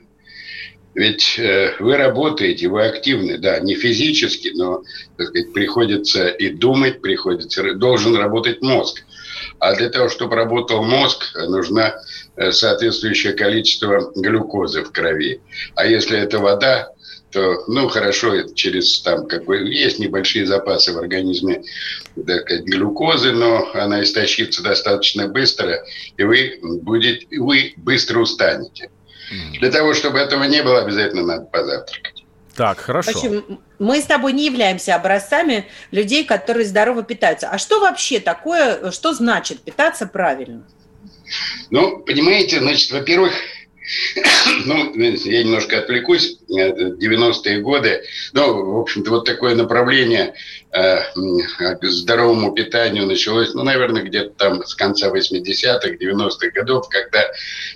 Ведь 0.95 1.38
э, 1.38 1.75
вы 1.79 1.97
работаете, 1.97 2.67
вы 2.67 2.86
активны, 2.88 3.38
да, 3.38 3.60
не 3.60 3.75
физически, 3.75 4.51
но, 4.55 4.82
так 5.17 5.27
сказать, 5.27 5.53
приходится 5.53 6.27
и 6.27 6.49
думать, 6.49 6.99
приходится, 7.01 7.75
должен 7.75 8.15
работать 8.15 8.62
мозг. 8.62 9.03
А 9.60 9.75
для 9.75 9.89
того, 9.89 10.10
чтобы 10.10 10.36
работал 10.36 10.84
мозг, 10.84 11.36
нужно 11.36 11.95
э, 12.36 12.52
соответствующее 12.52 13.34
количество 13.34 14.12
глюкозы 14.15 14.84
в 14.84 14.91
крови. 14.91 15.41
А 15.75 15.86
если 15.86 16.17
это 16.19 16.39
вода, 16.39 16.89
то, 17.32 17.63
ну, 17.67 17.88
хорошо, 17.89 18.34
это 18.34 18.56
через 18.56 19.02
там 19.02 19.28
какой 19.28 19.71
есть 19.71 19.99
небольшие 19.99 20.45
запасы 20.45 20.93
в 20.93 20.97
организме 20.97 21.62
так 22.25 22.41
сказать, 22.41 22.65
глюкозы, 22.65 23.32
но 23.32 23.69
она 23.73 24.02
истощится 24.02 24.63
достаточно 24.63 25.28
быстро, 25.28 25.84
и 26.17 26.23
вы 26.23 26.60
будете, 26.62 27.28
вы 27.38 27.73
быстро 27.78 28.19
устанете. 28.19 28.89
Для 29.60 29.71
того, 29.71 29.93
чтобы 29.93 30.17
этого 30.17 30.43
не 30.45 30.63
было, 30.63 30.80
обязательно 30.80 31.23
надо 31.23 31.45
позавтракать. 31.45 32.18
Так, 32.59 32.81
хорошо. 32.81 33.11
В 33.11 33.15
общем, 33.15 33.59
мы 33.79 34.01
с 34.01 34.03
тобой 34.03 34.33
не 34.33 34.45
являемся 34.45 34.93
образцами 34.93 35.65
людей, 35.91 36.25
которые 36.25 36.65
здорово 36.65 37.03
питаются. 37.03 37.47
А 37.47 37.57
что 37.57 37.79
вообще 37.79 38.19
такое, 38.19 38.91
что 38.91 39.13
значит 39.13 39.61
питаться 39.61 40.05
правильно? 40.05 40.67
Ну, 41.69 41.99
понимаете, 41.99 42.59
значит, 42.59 42.91
во-первых, 42.91 43.31
ну, 44.65 44.93
я 44.93 45.43
немножко 45.43 45.79
отвлекусь, 45.79 46.37
э, 46.49 46.71
90-е 46.71 47.61
годы, 47.61 48.03
ну, 48.33 48.73
в 48.73 48.79
общем-то, 48.81 49.09
вот 49.09 49.23
такое 49.23 49.55
направление 49.55 50.33
э, 50.73 50.99
к 51.79 51.83
здоровому 51.83 52.51
питанию 52.51 53.05
началось, 53.05 53.53
ну, 53.53 53.63
наверное, 53.63 54.03
где-то 54.03 54.31
там 54.31 54.65
с 54.65 54.75
конца 54.75 55.07
80-х, 55.07 55.91
90-х 55.91 56.49
годов, 56.53 56.89
когда 56.89 57.23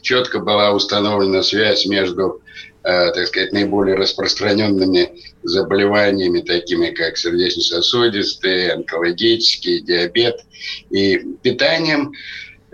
четко 0.02 0.40
была 0.40 0.74
установлена 0.74 1.42
связь 1.42 1.86
между 1.86 2.42
э, 2.42 2.73
так 2.84 3.28
сказать, 3.28 3.54
наиболее 3.54 3.96
распространенными 3.96 5.22
заболеваниями, 5.44 6.42
такими 6.42 6.92
как 6.92 7.18
сердечно-сосудистые, 7.18 8.74
онкологические, 8.74 9.82
диабет 9.82 10.42
и 10.90 11.18
питанием. 11.42 12.14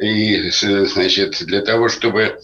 И, 0.02 0.50
значит, 0.50 1.44
для 1.46 1.62
того, 1.62 1.90
чтобы 1.90 2.40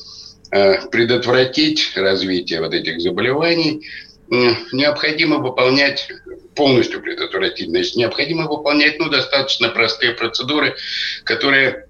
э, 0.52 0.88
предотвратить 0.90 1.94
развитие 1.96 2.62
вот 2.62 2.74
этих 2.74 3.02
заболеваний, 3.02 3.86
необходимо 4.30 5.38
выполнять 5.38 6.08
полностью 6.56 7.02
предотвратить, 7.02 7.70
значит, 7.70 7.96
необходимо 7.96 8.48
выполнять, 8.48 8.98
ну, 9.00 9.10
достаточно 9.10 9.70
простые 9.70 10.14
процедуры, 10.14 10.76
которые, 11.24 11.85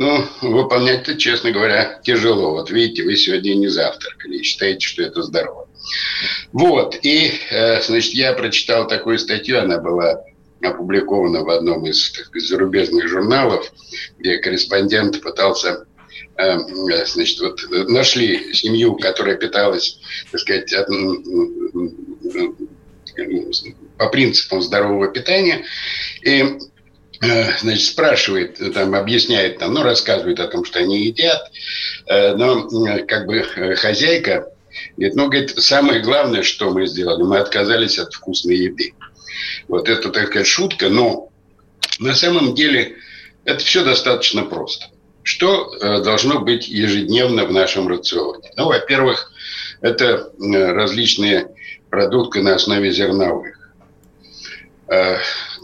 ну, 0.00 0.24
выполнять-то, 0.40 1.18
честно 1.18 1.50
говоря, 1.50 2.00
тяжело. 2.02 2.52
Вот 2.52 2.70
видите, 2.70 3.04
вы 3.04 3.16
сегодня 3.16 3.54
не 3.54 3.68
завтракали 3.68 4.38
и 4.38 4.42
считаете, 4.42 4.86
что 4.86 5.02
это 5.02 5.22
здорово. 5.22 5.68
Вот, 6.52 6.96
и, 7.02 7.32
э, 7.50 7.82
значит, 7.82 8.14
я 8.14 8.32
прочитал 8.32 8.88
такую 8.88 9.18
статью, 9.18 9.60
она 9.60 9.78
была 9.78 10.24
опубликована 10.62 11.44
в 11.44 11.50
одном 11.50 11.84
из 11.86 12.12
так 12.12 12.34
зарубежных 12.34 13.08
журналов, 13.08 13.70
где 14.18 14.38
корреспондент 14.38 15.20
пытался 15.20 15.84
э, 16.38 16.58
значит, 17.04 17.40
вот 17.40 17.60
нашли 17.90 18.54
семью, 18.54 18.96
которая 18.96 19.36
питалась, 19.36 20.00
так 20.32 20.40
сказать, 20.40 20.72
от, 20.72 20.88
по 23.98 24.08
принципам 24.08 24.62
здорового 24.62 25.08
питания, 25.08 25.66
и 26.24 26.58
значит, 27.20 27.84
спрашивает, 27.84 28.60
э, 28.60 28.70
там, 28.70 28.94
объясняет, 28.94 29.58
там, 29.58 29.74
ну, 29.74 29.82
рассказывает 29.82 30.40
о 30.40 30.48
том, 30.48 30.64
что 30.64 30.78
они 30.78 31.04
едят, 31.04 31.50
э, 32.06 32.34
но 32.34 32.66
э, 32.88 33.04
как 33.04 33.26
бы 33.26 33.38
э, 33.38 33.74
хозяйка 33.74 34.48
говорит, 34.96 35.16
ну, 35.16 35.28
говорит, 35.28 35.50
самое 35.58 36.00
главное, 36.00 36.42
что 36.42 36.70
мы 36.70 36.86
сделали, 36.86 37.22
мы 37.22 37.38
отказались 37.38 37.98
от 37.98 38.14
вкусной 38.14 38.56
еды. 38.56 38.94
Вот 39.68 39.88
это, 39.88 40.08
так 40.10 40.28
сказать, 40.28 40.46
шутка, 40.46 40.88
но 40.88 41.28
на 41.98 42.14
самом 42.14 42.54
деле 42.54 42.96
это 43.44 43.62
все 43.62 43.84
достаточно 43.84 44.42
просто. 44.42 44.86
Что 45.22 45.74
э, 45.74 46.02
должно 46.02 46.40
быть 46.40 46.68
ежедневно 46.68 47.44
в 47.44 47.52
нашем 47.52 47.86
рационе? 47.88 48.50
Ну, 48.56 48.66
во-первых, 48.66 49.30
это 49.82 50.30
различные 50.38 51.48
продукты 51.90 52.42
на 52.42 52.54
основе 52.54 52.90
зерновых 52.92 53.58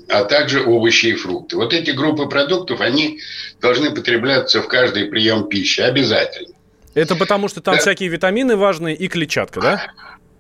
а 0.09 0.25
также 0.25 0.65
овощи 0.65 1.07
и 1.07 1.15
фрукты. 1.15 1.57
Вот 1.57 1.73
эти 1.73 1.91
группы 1.91 2.27
продуктов, 2.27 2.81
они 2.81 3.21
должны 3.61 3.91
потребляться 3.91 4.63
в 4.63 4.69
каждый 4.69 5.07
прием 5.07 5.49
пищи 5.49 5.81
обязательно. 5.81 6.55
Это 6.95 7.15
потому, 7.17 7.49
что 7.49 7.61
там 7.61 7.75
да. 7.75 7.81
всякие 7.81 8.09
витамины 8.09 8.57
важные 8.57 8.97
и 8.97 9.09
клетчатка, 9.09 9.61
да? 9.61 9.93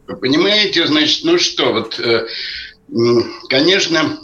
Вы 0.06 0.16
понимаете, 0.16 0.86
значит, 0.86 1.24
ну 1.24 1.38
что, 1.38 1.72
вот, 1.72 1.98
э, 1.98 2.26
конечно, 3.48 4.18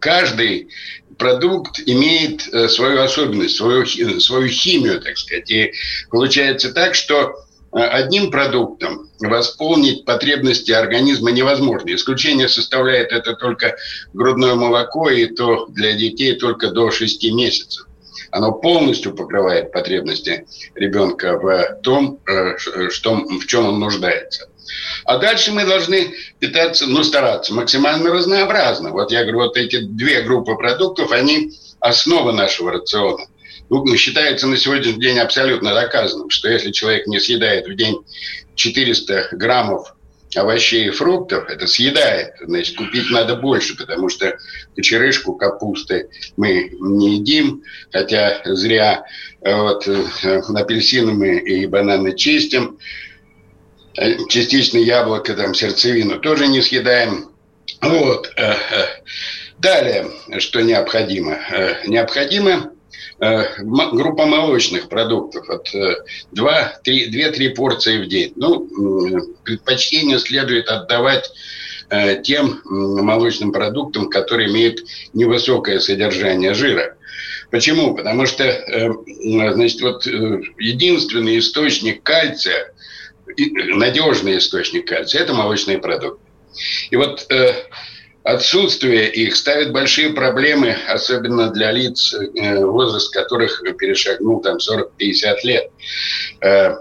каждый 0.00 0.68
продукт 1.16 1.80
имеет 1.86 2.48
э, 2.52 2.68
свою 2.68 3.00
особенность, 3.00 3.56
свою, 3.56 3.86
свою 3.86 4.48
химию, 4.48 5.00
так 5.00 5.16
сказать. 5.16 5.50
И 5.50 5.72
получается 6.10 6.72
так, 6.72 6.94
что 6.94 7.34
Э, 7.34 7.47
одним 7.86 8.30
продуктом 8.30 9.08
восполнить 9.20 10.04
потребности 10.04 10.72
организма 10.72 11.30
невозможно. 11.30 11.94
Исключение 11.94 12.48
составляет 12.48 13.12
это 13.12 13.34
только 13.34 13.76
грудное 14.12 14.54
молоко, 14.54 15.10
и 15.10 15.26
то 15.26 15.66
для 15.66 15.92
детей 15.92 16.34
только 16.34 16.70
до 16.70 16.90
6 16.90 17.32
месяцев. 17.32 17.86
Оно 18.30 18.52
полностью 18.52 19.14
покрывает 19.14 19.72
потребности 19.72 20.46
ребенка 20.74 21.38
в 21.38 21.80
том, 21.82 22.20
э, 22.26 22.56
что, 22.90 23.14
в 23.14 23.46
чем 23.46 23.68
он 23.68 23.80
нуждается. 23.80 24.48
А 25.04 25.16
дальше 25.18 25.50
мы 25.52 25.64
должны 25.64 26.14
питаться, 26.38 26.86
ну, 26.86 27.02
стараться 27.02 27.54
максимально 27.54 28.12
разнообразно. 28.12 28.90
Вот 28.90 29.10
я 29.10 29.22
говорю, 29.22 29.38
вот 29.38 29.56
эти 29.56 29.80
две 29.80 30.20
группы 30.20 30.56
продуктов, 30.56 31.10
они 31.10 31.52
основа 31.80 32.32
нашего 32.32 32.72
рациона– 32.72 33.26
считается 33.96 34.46
на 34.46 34.56
сегодняшний 34.56 35.00
день 35.00 35.18
абсолютно 35.18 35.74
доказанным, 35.74 36.30
что 36.30 36.48
если 36.48 36.70
человек 36.70 37.06
не 37.06 37.20
съедает 37.20 37.66
в 37.66 37.74
день 37.74 37.98
400 38.54 39.28
граммов 39.32 39.94
овощей 40.34 40.88
и 40.88 40.90
фруктов, 40.90 41.48
это 41.48 41.66
съедает. 41.66 42.34
Значит, 42.40 42.76
купить 42.76 43.10
надо 43.10 43.36
больше, 43.36 43.76
потому 43.76 44.08
что 44.08 44.36
кочерышку 44.76 45.34
капусты 45.34 46.10
мы 46.36 46.70
не 46.80 47.16
едим, 47.16 47.62
хотя 47.92 48.42
зря 48.44 49.04
вот, 49.40 49.88
э, 49.88 50.42
апельсины 50.54 51.12
мы 51.12 51.38
и 51.38 51.66
бананы 51.66 52.14
чистим, 52.14 52.78
частично 54.28 54.78
яблоко, 54.78 55.34
там, 55.34 55.54
сердцевину 55.54 56.18
тоже 56.20 56.46
не 56.46 56.60
съедаем. 56.62 57.30
Вот. 57.80 58.30
Э, 58.36 58.52
э. 58.52 58.86
Далее, 59.58 60.06
что 60.38 60.60
необходимо? 60.60 61.38
Необходимо 61.86 62.70
Э, 62.70 62.77
группа 63.18 64.26
молочных 64.26 64.88
продуктов 64.88 65.48
от 65.48 65.72
2-3 66.34 67.54
порции 67.54 68.02
в 68.02 68.08
день. 68.08 68.32
Ну, 68.36 68.68
предпочтение 69.44 70.18
следует 70.18 70.68
отдавать 70.68 71.30
э, 71.90 72.22
тем 72.22 72.60
молочным 72.64 73.52
продуктам, 73.52 74.08
которые 74.10 74.48
имеют 74.50 74.80
невысокое 75.12 75.80
содержание 75.80 76.54
жира. 76.54 76.96
Почему? 77.50 77.94
Потому 77.94 78.26
что, 78.26 78.44
э, 78.44 78.90
значит, 79.06 79.80
вот 79.80 80.06
единственный 80.06 81.38
источник 81.38 82.02
кальция, 82.02 82.72
надежный 83.36 84.38
источник 84.38 84.86
кальция, 84.86 85.22
это 85.22 85.34
молочные 85.34 85.78
продукты. 85.78 86.20
И 86.90 86.96
вот 86.96 87.26
Отсутствие 88.28 89.10
их 89.10 89.34
ставит 89.34 89.72
большие 89.72 90.10
проблемы, 90.10 90.76
особенно 90.86 91.50
для 91.50 91.72
лиц, 91.72 92.12
э, 92.12 92.62
возраст 92.62 93.10
которых 93.10 93.62
перешагнул 93.78 94.42
там 94.42 94.58
40-50 94.58 95.36
лет. 95.44 95.70
Э, 96.42 96.74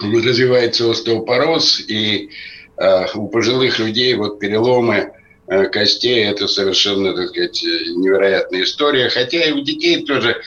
развивается 0.00 0.88
остеопороз, 0.88 1.80
и 1.80 2.30
э, 2.76 3.06
у 3.16 3.26
пожилых 3.26 3.80
людей 3.80 4.14
вот 4.14 4.38
переломы 4.38 5.10
костей– 5.72 6.24
это 6.26 6.46
совершенно, 6.46 7.12
так 7.12 7.30
сказать, 7.30 7.60
невероятная 7.64 8.62
история. 8.62 9.08
Хотя 9.08 9.46
и 9.46 9.50
у 9.50 9.62
детей 9.62 10.04
тоже 10.04 10.40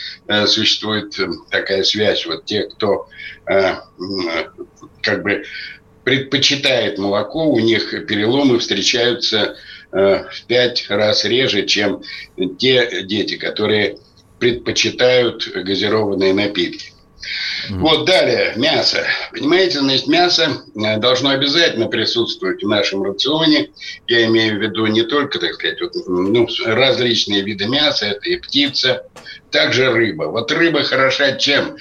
существует 0.45 1.13
такая 1.49 1.83
связь. 1.83 2.25
Вот 2.27 2.45
те, 2.45 2.65
кто 2.65 3.07
как 5.01 5.23
бы 5.23 5.43
предпочитает 6.03 6.99
молоко, 6.99 7.49
у 7.49 7.59
них 7.59 7.89
переломы 8.07 8.59
встречаются 8.59 9.57
в 9.91 10.45
пять 10.47 10.85
раз 10.89 11.25
реже, 11.25 11.65
чем 11.65 12.01
те 12.57 13.03
дети, 13.03 13.37
которые 13.37 13.97
предпочитают 14.39 15.47
газированные 15.53 16.33
напитки. 16.33 16.91
Mm. 17.69 17.77
Вот 17.79 18.05
далее, 18.05 18.53
мясо. 18.55 19.05
Понимаете, 19.31 19.79
значит, 19.79 20.07
мясо 20.07 20.63
э, 20.75 20.97
должно 20.97 21.29
обязательно 21.29 21.87
присутствовать 21.87 22.63
в 22.63 22.67
нашем 22.67 23.03
рационе. 23.03 23.69
Я 24.07 24.25
имею 24.25 24.57
в 24.57 24.61
виду 24.61 24.87
не 24.87 25.03
только, 25.03 25.39
так 25.39 25.53
сказать, 25.53 25.79
вот, 25.81 25.93
ну, 26.07 26.47
различные 26.65 27.41
виды 27.41 27.67
мяса, 27.67 28.07
это 28.07 28.29
и 28.29 28.37
птица, 28.37 29.05
также 29.51 29.91
рыба. 29.91 30.23
Вот 30.23 30.51
рыба 30.51 30.83
хороша 30.83 31.33
чем? 31.33 31.77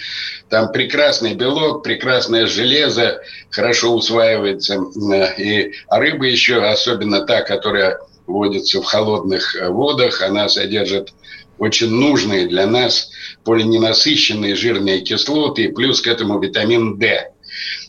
Там 0.51 0.73
прекрасный 0.73 1.35
белок, 1.35 1.85
прекрасное 1.85 2.47
железо, 2.49 3.23
хорошо 3.51 3.95
усваивается. 3.95 4.81
Э, 5.13 5.41
и, 5.41 5.73
рыба 5.89 6.27
еще, 6.27 6.65
особенно 6.65 7.25
та, 7.25 7.43
которая 7.43 8.01
водится 8.27 8.81
в 8.81 8.85
холодных 8.85 9.55
э, 9.55 9.69
водах, 9.69 10.21
она 10.23 10.49
содержит 10.49 11.15
очень 11.59 11.91
нужные 11.91 12.49
для 12.49 12.67
нас 12.67 13.11
полиненасыщенные 13.45 14.57
жирные 14.57 15.03
кислоты, 15.03 15.65
и 15.65 15.73
плюс 15.73 16.01
к 16.01 16.09
этому 16.09 16.41
витамин 16.41 16.99
D. 16.99 17.31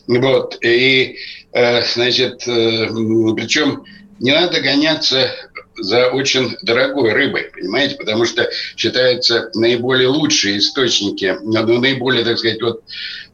Вот, 0.06 0.56
и, 0.64 1.16
э, 1.52 1.82
значит, 1.82 2.44
причем 2.44 3.84
не 4.20 4.30
надо 4.30 4.60
гоняться 4.60 5.32
за 5.76 6.08
очень 6.08 6.56
дорогой 6.62 7.12
рыбой, 7.12 7.50
понимаете, 7.52 7.96
потому 7.96 8.24
что 8.24 8.48
считается 8.76 9.50
наиболее 9.54 10.08
лучшие 10.08 10.58
источники, 10.58 11.36
ну, 11.42 11.80
наиболее, 11.80 12.24
так 12.24 12.38
сказать, 12.38 12.60
вот 12.62 12.82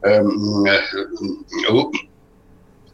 эм, 0.03 0.65
э, 0.65 0.81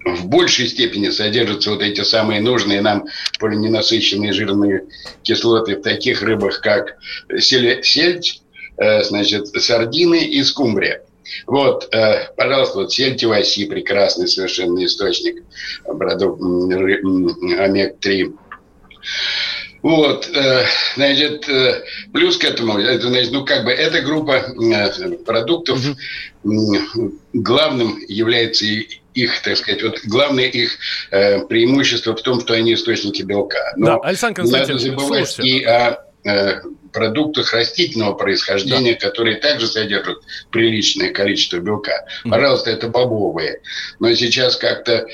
в 0.05 0.27
большей 0.27 0.67
степени 0.67 1.09
содержатся 1.09 1.71
вот 1.71 1.81
эти 1.81 2.01
самые 2.01 2.39
нужные 2.39 2.81
нам 2.81 3.07
полиненасыщенные 3.39 4.33
жирные 4.33 4.83
кислоты 5.23 5.77
в 5.77 5.81
таких 5.81 6.21
рыбах, 6.21 6.61
как 6.61 6.97
сельдь, 7.39 8.41
э, 8.77 9.03
значит, 9.03 9.47
сардины 9.47 10.23
и 10.23 10.43
скумбрия. 10.43 11.01
Вот, 11.47 11.93
э, 11.93 12.29
пожалуйста, 12.37 12.79
вот 12.79 12.93
сельдь 12.93 13.21
прекрасный 13.21 14.27
совершенно 14.27 14.85
источник 14.85 15.43
продукт 15.83 16.39
омег-3. 16.39 18.33
Вот, 19.85 20.27
э, 20.33 20.65
значит, 20.95 21.47
э, 21.47 21.83
плюс 22.11 22.37
к 22.37 22.43
этому, 22.43 22.79
это, 22.79 23.07
значит, 23.07 23.31
ну, 23.31 23.45
как 23.45 23.65
бы 23.65 23.71
эта 23.71 24.01
группа 24.01 24.37
э, 24.37 25.17
продуктов, 25.23 25.79
главным 27.33 27.99
является 28.07 28.65
их, 28.65 29.41
так 29.43 29.57
сказать, 29.57 29.83
вот 29.83 29.99
главное 30.05 30.45
их 30.45 30.71
преимущество 31.11 32.15
в 32.15 32.21
том, 32.23 32.41
что 32.41 32.55
они 32.55 32.73
источники 32.73 33.21
белка. 33.21 33.73
Но 33.77 33.85
да, 34.01 34.09
Александр 34.09 34.41
Константинович, 34.41 34.85
надо 34.85 34.99
забывать 34.99 35.29
слушайте. 35.29 35.57
и 35.57 35.63
о 35.65 35.99
продуктах 36.91 37.53
растительного 37.53 38.13
происхождения, 38.13 38.97
да. 38.99 39.07
которые 39.07 39.35
также 39.35 39.67
содержат 39.67 40.17
приличное 40.49 41.11
количество 41.11 41.57
белка. 41.57 42.07
Пожалуйста, 42.23 42.71
это 42.71 42.87
бобовые. 42.87 43.61
Но 43.99 44.11
сейчас 44.15 44.55
как-то 44.55 45.05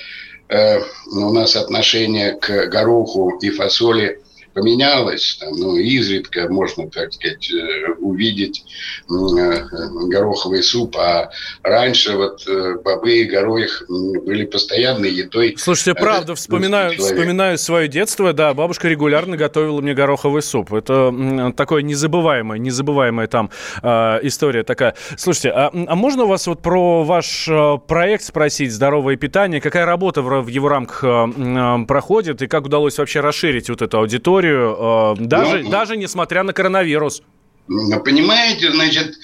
у 1.11 1.31
нас 1.31 1.55
отношение 1.55 2.35
к 2.35 2.67
гороху 2.67 3.37
и 3.41 3.49
фасоли 3.49 4.21
поменялось. 4.53 5.37
Там, 5.39 5.55
ну, 5.57 5.77
изредка 5.77 6.47
можно, 6.49 6.89
так 6.89 7.13
сказать, 7.13 7.51
э, 7.51 7.91
увидеть 7.99 8.63
э, 9.09 9.65
гороховый 10.07 10.63
суп, 10.63 10.97
а 10.97 11.31
раньше 11.63 12.15
вот 12.15 12.47
э, 12.47 12.75
бобы 12.83 13.13
и 13.13 13.23
горох 13.23 13.83
были 13.89 14.45
постоянной 14.45 15.11
едой. 15.11 15.55
Слушайте, 15.57 15.95
правда, 15.95 16.35
вспоминаю, 16.35 16.97
вспоминаю 16.97 17.57
свое 17.57 17.87
детство, 17.87 18.33
да, 18.33 18.53
бабушка 18.53 18.87
регулярно 18.87 19.37
готовила 19.37 19.81
мне 19.81 19.93
гороховый 19.93 20.41
суп. 20.41 20.73
Это 20.73 21.53
такое 21.55 21.81
незабываемое, 21.81 22.59
незабываемая 22.59 23.27
там 23.27 23.49
э, 23.81 24.19
история 24.23 24.63
такая. 24.63 24.95
Слушайте, 25.17 25.49
а, 25.49 25.71
а 25.73 25.95
можно 25.95 26.23
у 26.23 26.27
вас 26.27 26.47
вот 26.47 26.61
про 26.61 27.03
ваш 27.03 27.49
проект 27.87 28.23
спросить 28.23 28.71
«Здоровое 28.71 29.15
питание»? 29.15 29.61
Какая 29.61 29.85
работа 29.85 30.21
в, 30.21 30.41
в 30.41 30.47
его 30.47 30.67
рамках 30.69 31.03
э, 31.03 31.85
проходит 31.87 32.41
и 32.41 32.47
как 32.47 32.65
удалось 32.65 32.97
вообще 32.97 33.21
расширить 33.21 33.69
вот 33.69 33.81
эту 33.81 33.99
аудиторию? 33.99 34.40
Историю, 34.41 35.15
э, 35.19 35.25
даже, 35.25 35.63
ну, 35.63 35.69
даже 35.69 35.97
несмотря 35.97 36.43
на 36.43 36.53
коронавирус. 36.53 37.21
Ну, 37.67 37.99
понимаете, 38.03 38.71
значит, 38.71 39.15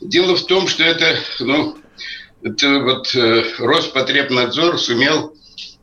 дело 0.00 0.36
в 0.36 0.46
том, 0.46 0.68
что 0.68 0.84
это, 0.84 1.16
ну, 1.40 1.76
это 2.42 2.78
вот 2.80 3.14
э, 3.14 3.44
Роспотребнадзор 3.58 4.78
сумел, 4.78 5.34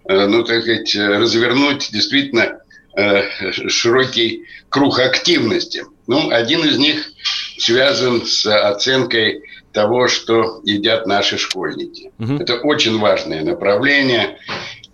э, 0.05 0.25
ну, 0.27 0.43
так 0.43 0.61
сказать, 0.61 0.95
развернуть 0.95 1.89
действительно 1.91 2.59
э, 2.95 3.51
широкий 3.51 4.45
круг 4.69 4.99
активности. 4.99 5.83
Ну, 6.07 6.31
один 6.31 6.65
из 6.65 6.77
них 6.77 7.11
связан 7.57 8.25
с 8.25 8.45
оценкой 8.45 9.43
того, 9.73 10.07
что 10.07 10.61
едят 10.63 11.05
наши 11.05 11.37
школьники. 11.37 12.11
Угу. 12.17 12.35
Это 12.37 12.55
очень 12.55 12.97
важное 12.99 13.43
направление. 13.43 14.39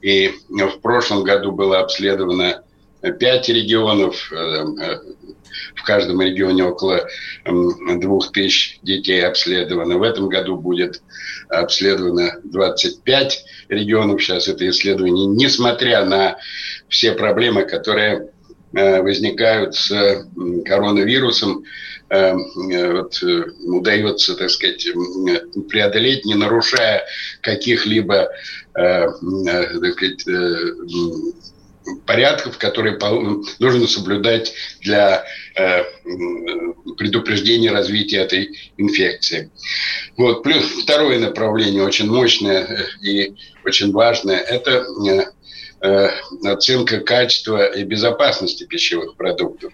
И 0.01 0.33
в 0.49 0.81
прошлом 0.81 1.23
году 1.23 1.51
было 1.51 1.79
обследовано 1.79 2.64
пять 3.11 3.49
регионов. 3.49 4.31
Э, 4.31 4.65
э, 4.81 4.99
в 5.75 5.83
каждом 5.83 6.21
регионе 6.21 6.65
около 6.65 7.07
двух 7.45 8.31
тысяч 8.33 8.79
детей 8.81 9.25
обследовано. 9.25 9.97
В 9.97 10.03
этом 10.03 10.27
году 10.27 10.57
будет 10.57 11.01
обследовано 11.47 12.41
25 12.43 13.45
регионов. 13.69 14.21
Сейчас 14.21 14.49
это 14.49 14.67
исследование, 14.69 15.27
несмотря 15.27 16.03
на 16.03 16.37
все 16.89 17.13
проблемы, 17.13 17.63
которые 17.63 18.31
э, 18.73 19.01
возникают 19.01 19.75
с 19.75 20.27
коронавирусом, 20.65 21.63
вот, 22.07 23.23
удается, 23.63 24.35
так 24.35 24.51
сказать, 24.51 24.87
преодолеть, 25.69 26.23
не 26.23 26.35
нарушая 26.35 27.03
каких-либо 27.41 28.29
так 28.75 29.15
сказать, 29.93 30.23
порядков, 32.05 32.57
которые 32.57 32.97
нужно 33.59 33.87
соблюдать 33.87 34.53
для 34.81 35.25
э, 35.55 35.83
предупреждения 36.97 37.71
развития 37.71 38.17
этой 38.17 38.71
инфекции. 38.77 39.51
Вот. 40.17 40.43
Плюс 40.43 40.63
второе 40.83 41.19
направление 41.19 41.83
очень 41.83 42.09
мощное 42.09 42.63
э, 42.63 43.05
и 43.05 43.35
очень 43.63 43.91
важное– 43.91 44.37
это 44.39 44.85
э, 45.81 46.09
оценка 46.43 46.99
качества 46.99 47.65
и 47.65 47.83
безопасности 47.83 48.65
пищевых 48.65 49.15
продуктов. 49.15 49.73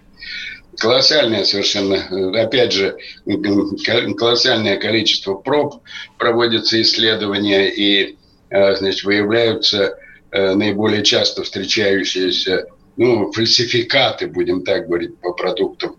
Колоссальное 0.78 1.44
совершенно, 1.44 1.96
опять 2.40 2.72
же, 2.72 2.96
колоссальное 4.16 4.78
количество 4.78 5.34
проб 5.34 5.82
проводятся 6.18 6.80
исследования 6.80 7.68
и 7.68 8.16
значит, 8.50 9.04
выявляются 9.04 9.98
Э, 10.32 10.54
наиболее 10.54 11.04
часто 11.04 11.42
встречающиеся 11.42 12.66
ну, 12.96 13.30
фальсификаты, 13.32 14.26
будем 14.28 14.64
так 14.64 14.86
говорить, 14.86 15.18
по 15.18 15.34
продуктам. 15.34 15.96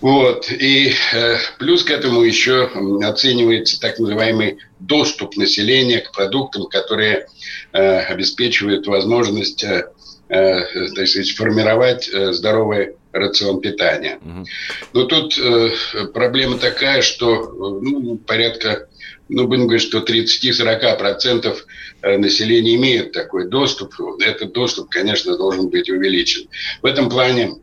Вот. 0.00 0.50
И 0.50 0.92
э, 1.12 1.36
плюс 1.60 1.84
к 1.84 1.90
этому 1.90 2.22
еще 2.22 2.68
оценивается 3.04 3.80
так 3.80 4.00
называемый 4.00 4.58
доступ 4.80 5.36
населения 5.36 6.00
к 6.00 6.10
продуктам, 6.10 6.66
которые 6.66 7.28
э, 7.72 7.98
обеспечивают 8.00 8.88
возможность, 8.88 9.62
э, 9.62 9.88
э, 10.28 10.60
так 10.96 11.06
сказать, 11.06 11.30
формировать 11.30 12.08
э, 12.08 12.32
здоровый 12.32 12.96
рацион 13.18 13.60
питания. 13.60 14.18
Угу. 14.22 14.44
Но 14.92 15.04
тут 15.04 15.38
э, 15.38 15.70
проблема 16.12 16.58
такая, 16.58 17.02
что 17.02 17.50
ну, 17.80 18.16
порядка 18.18 18.88
ну, 19.28 19.46
будем 19.46 19.66
говорить, 19.66 19.86
что 19.86 19.98
30-40% 19.98 21.56
э, 22.02 22.18
населения 22.18 22.76
имеют 22.76 23.12
такой 23.12 23.48
доступ. 23.48 23.94
Этот 24.20 24.52
доступ, 24.52 24.90
конечно, 24.90 25.36
должен 25.36 25.68
быть 25.68 25.90
увеличен. 25.90 26.48
В 26.82 26.86
этом 26.86 27.08
плане... 27.08 27.54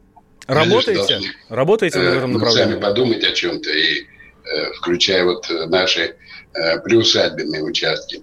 Работаете? 0.46 0.94
Должны, 0.94 1.32
Работаете 1.50 2.00
в 2.00 2.04
этом 2.04 2.32
э, 2.32 2.34
направлении? 2.34 2.72
Сами 2.72 2.82
подумать 2.82 3.24
о 3.24 3.32
чем-то, 3.32 3.70
и 3.70 4.02
э, 4.02 4.74
включая 4.80 5.24
вот 5.24 5.50
наши 5.68 6.16
приусадебные 6.84 7.64
участки. 7.64 8.22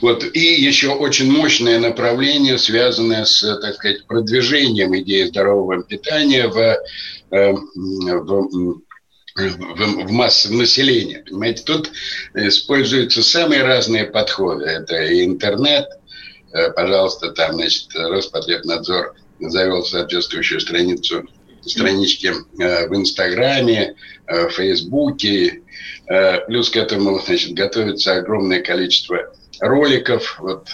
Вот. 0.00 0.24
И 0.34 0.62
еще 0.62 0.90
очень 0.90 1.30
мощное 1.30 1.78
направление, 1.78 2.58
связанное 2.58 3.24
с, 3.24 3.40
так 3.60 3.74
сказать, 3.74 4.06
продвижением 4.06 4.96
идеи 4.98 5.24
здорового 5.24 5.82
питания 5.82 6.48
в, 6.48 6.78
в 7.30 8.80
в, 9.34 10.06
в 10.06 10.10
массовом 10.10 10.58
населении. 10.58 11.22
Понимаете, 11.28 11.62
тут 11.64 11.90
используются 12.34 13.22
самые 13.22 13.62
разные 13.62 14.04
подходы. 14.04 14.64
Это 14.64 15.02
и 15.02 15.24
интернет, 15.24 15.86
э, 16.52 16.70
пожалуйста, 16.72 17.30
там, 17.30 17.54
значит, 17.54 17.88
Роспотребнадзор 17.94 19.14
завел 19.40 19.84
соответствующую 19.84 20.60
страницу 20.60 21.26
странички 21.62 22.32
э, 22.58 22.88
в 22.88 22.94
Инстаграме, 22.94 23.96
э, 24.26 24.48
в 24.48 24.52
Фейсбуке. 24.52 25.62
Плюс 26.48 26.70
к 26.70 26.76
этому 26.76 27.20
значит, 27.20 27.52
готовится 27.52 28.16
огромное 28.16 28.60
количество 28.60 29.32
роликов. 29.60 30.36
Вот 30.40 30.68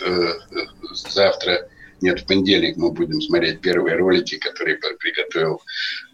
завтра 0.93 1.69
нет, 2.01 2.21
в 2.21 2.27
понедельник 2.27 2.77
мы 2.77 2.93
будем 2.93 3.21
смотреть 3.21 3.61
первые 3.61 3.97
ролики, 3.97 4.37
которые 4.37 4.77
приготовил 4.77 5.63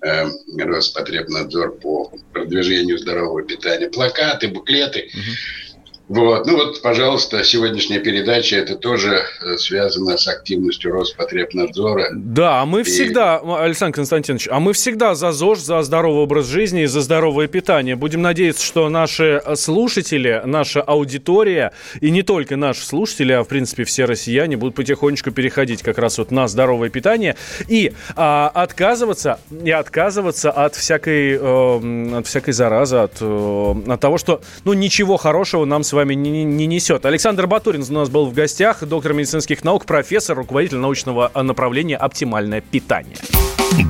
э, 0.04 0.26
Роспотребнадзор 0.56 1.78
по 1.78 2.12
продвижению 2.32 2.98
здорового 2.98 3.42
питания. 3.42 3.88
Плакаты, 3.88 4.48
буклеты. 4.48 5.10
Угу. 5.12 5.71
Вот. 6.08 6.46
Ну 6.46 6.56
вот, 6.56 6.82
пожалуйста, 6.82 7.44
сегодняшняя 7.44 8.00
передача, 8.00 8.56
это 8.56 8.76
тоже 8.76 9.22
э, 9.42 9.56
связано 9.56 10.16
с 10.16 10.26
активностью 10.26 10.92
Роспотребнадзора. 10.92 12.08
Да, 12.12 12.62
а 12.62 12.66
мы 12.66 12.80
и... 12.80 12.82
всегда, 12.82 13.38
Александр 13.38 13.96
Константинович, 13.96 14.48
а 14.50 14.60
мы 14.60 14.72
всегда 14.72 15.14
за 15.14 15.32
ЗОЖ, 15.32 15.60
за 15.60 15.82
здоровый 15.82 16.22
образ 16.24 16.46
жизни 16.46 16.82
и 16.82 16.86
за 16.86 17.00
здоровое 17.00 17.46
питание. 17.46 17.94
Будем 17.96 18.20
надеяться, 18.20 18.64
что 18.64 18.88
наши 18.88 19.40
слушатели, 19.54 20.42
наша 20.44 20.82
аудитория, 20.82 21.72
и 22.00 22.10
не 22.10 22.22
только 22.22 22.56
наши 22.56 22.84
слушатели, 22.84 23.32
а 23.32 23.44
в 23.44 23.48
принципе 23.48 23.84
все 23.84 24.04
россияне 24.04 24.56
будут 24.56 24.74
потихонечку 24.74 25.30
переходить 25.30 25.82
как 25.82 25.98
раз 25.98 26.18
вот 26.18 26.30
на 26.30 26.48
здоровое 26.48 26.90
питание 26.90 27.36
и 27.68 27.92
а, 28.16 28.50
отказываться, 28.52 29.38
и 29.64 29.70
отказываться 29.70 30.50
от 30.50 30.74
всякой, 30.74 31.38
э, 31.40 32.18
от 32.18 32.26
всякой 32.26 32.52
заразы, 32.52 32.96
от, 32.96 33.12
э, 33.20 33.74
от 33.86 34.00
того, 34.00 34.18
что 34.18 34.42
ну, 34.64 34.72
ничего 34.72 35.16
хорошего 35.16 35.64
нам 35.64 35.84
с 35.84 35.91
вами 35.92 36.02
вами 36.02 36.14
не, 36.14 36.44
не 36.44 36.66
несет. 36.66 37.06
Александр 37.06 37.46
Батурин 37.46 37.84
у 37.88 37.92
нас 37.92 38.08
был 38.08 38.26
в 38.26 38.34
гостях, 38.34 38.84
доктор 38.84 39.12
медицинских 39.14 39.64
наук, 39.64 39.86
профессор, 39.86 40.36
руководитель 40.36 40.78
научного 40.78 41.30
направления 41.34 41.96
«Оптимальное 41.96 42.60
питание». 42.60 43.16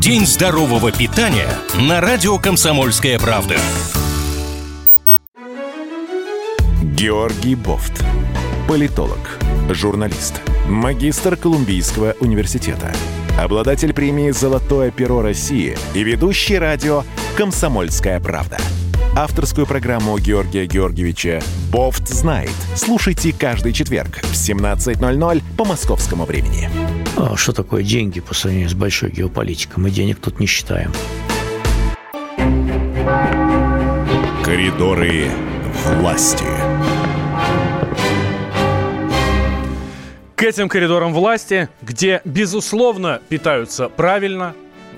День 0.01 0.27
здорового 0.27 0.93
питания 0.93 1.49
на 1.75 2.01
радио 2.01 2.39
«Комсомольская 2.39 3.19
правда». 3.19 3.57
Георгий 6.83 7.57
Бофт. 7.57 8.05
Политолог, 8.69 9.39
журналист, 9.71 10.41
магистр 10.69 11.37
Колумбийского 11.37 12.15
университета, 12.21 12.93
обладатель 13.41 13.93
премии 13.93 14.31
«Золотое 14.31 14.91
перо 14.91 15.21
России» 15.21 15.77
и 15.95 16.03
ведущий 16.05 16.59
радио 16.59 17.03
«Комсомольская 17.37 18.21
правда» 18.21 18.59
авторскую 19.15 19.67
программу 19.67 20.19
Георгия 20.19 20.67
Георгиевича 20.67 21.43
«Бофт 21.71 22.09
знает». 22.09 22.53
Слушайте 22.75 23.33
каждый 23.33 23.73
четверг 23.73 24.21
в 24.23 24.33
17.00 24.33 25.43
по 25.57 25.65
московскому 25.65 26.25
времени. 26.25 26.71
А 27.17 27.37
что 27.37 27.53
такое 27.53 27.83
деньги 27.83 28.21
по 28.21 28.35
сравнению 28.35 28.71
с 28.71 28.75
большой 28.75 29.11
геополитикой? 29.11 29.83
Мы 29.83 29.91
денег 29.91 30.19
тут 30.19 30.41
не 30.41 30.47
считаем. 30.47 30.93
Коридоры 34.43 35.31
власти. 35.99 36.45
К 40.37 40.43
этим 40.45 40.69
коридорам 40.69 41.13
власти, 41.13 41.69
где, 41.83 42.21
безусловно, 42.25 43.21
питаются 43.29 43.89
правильно, 43.89 44.55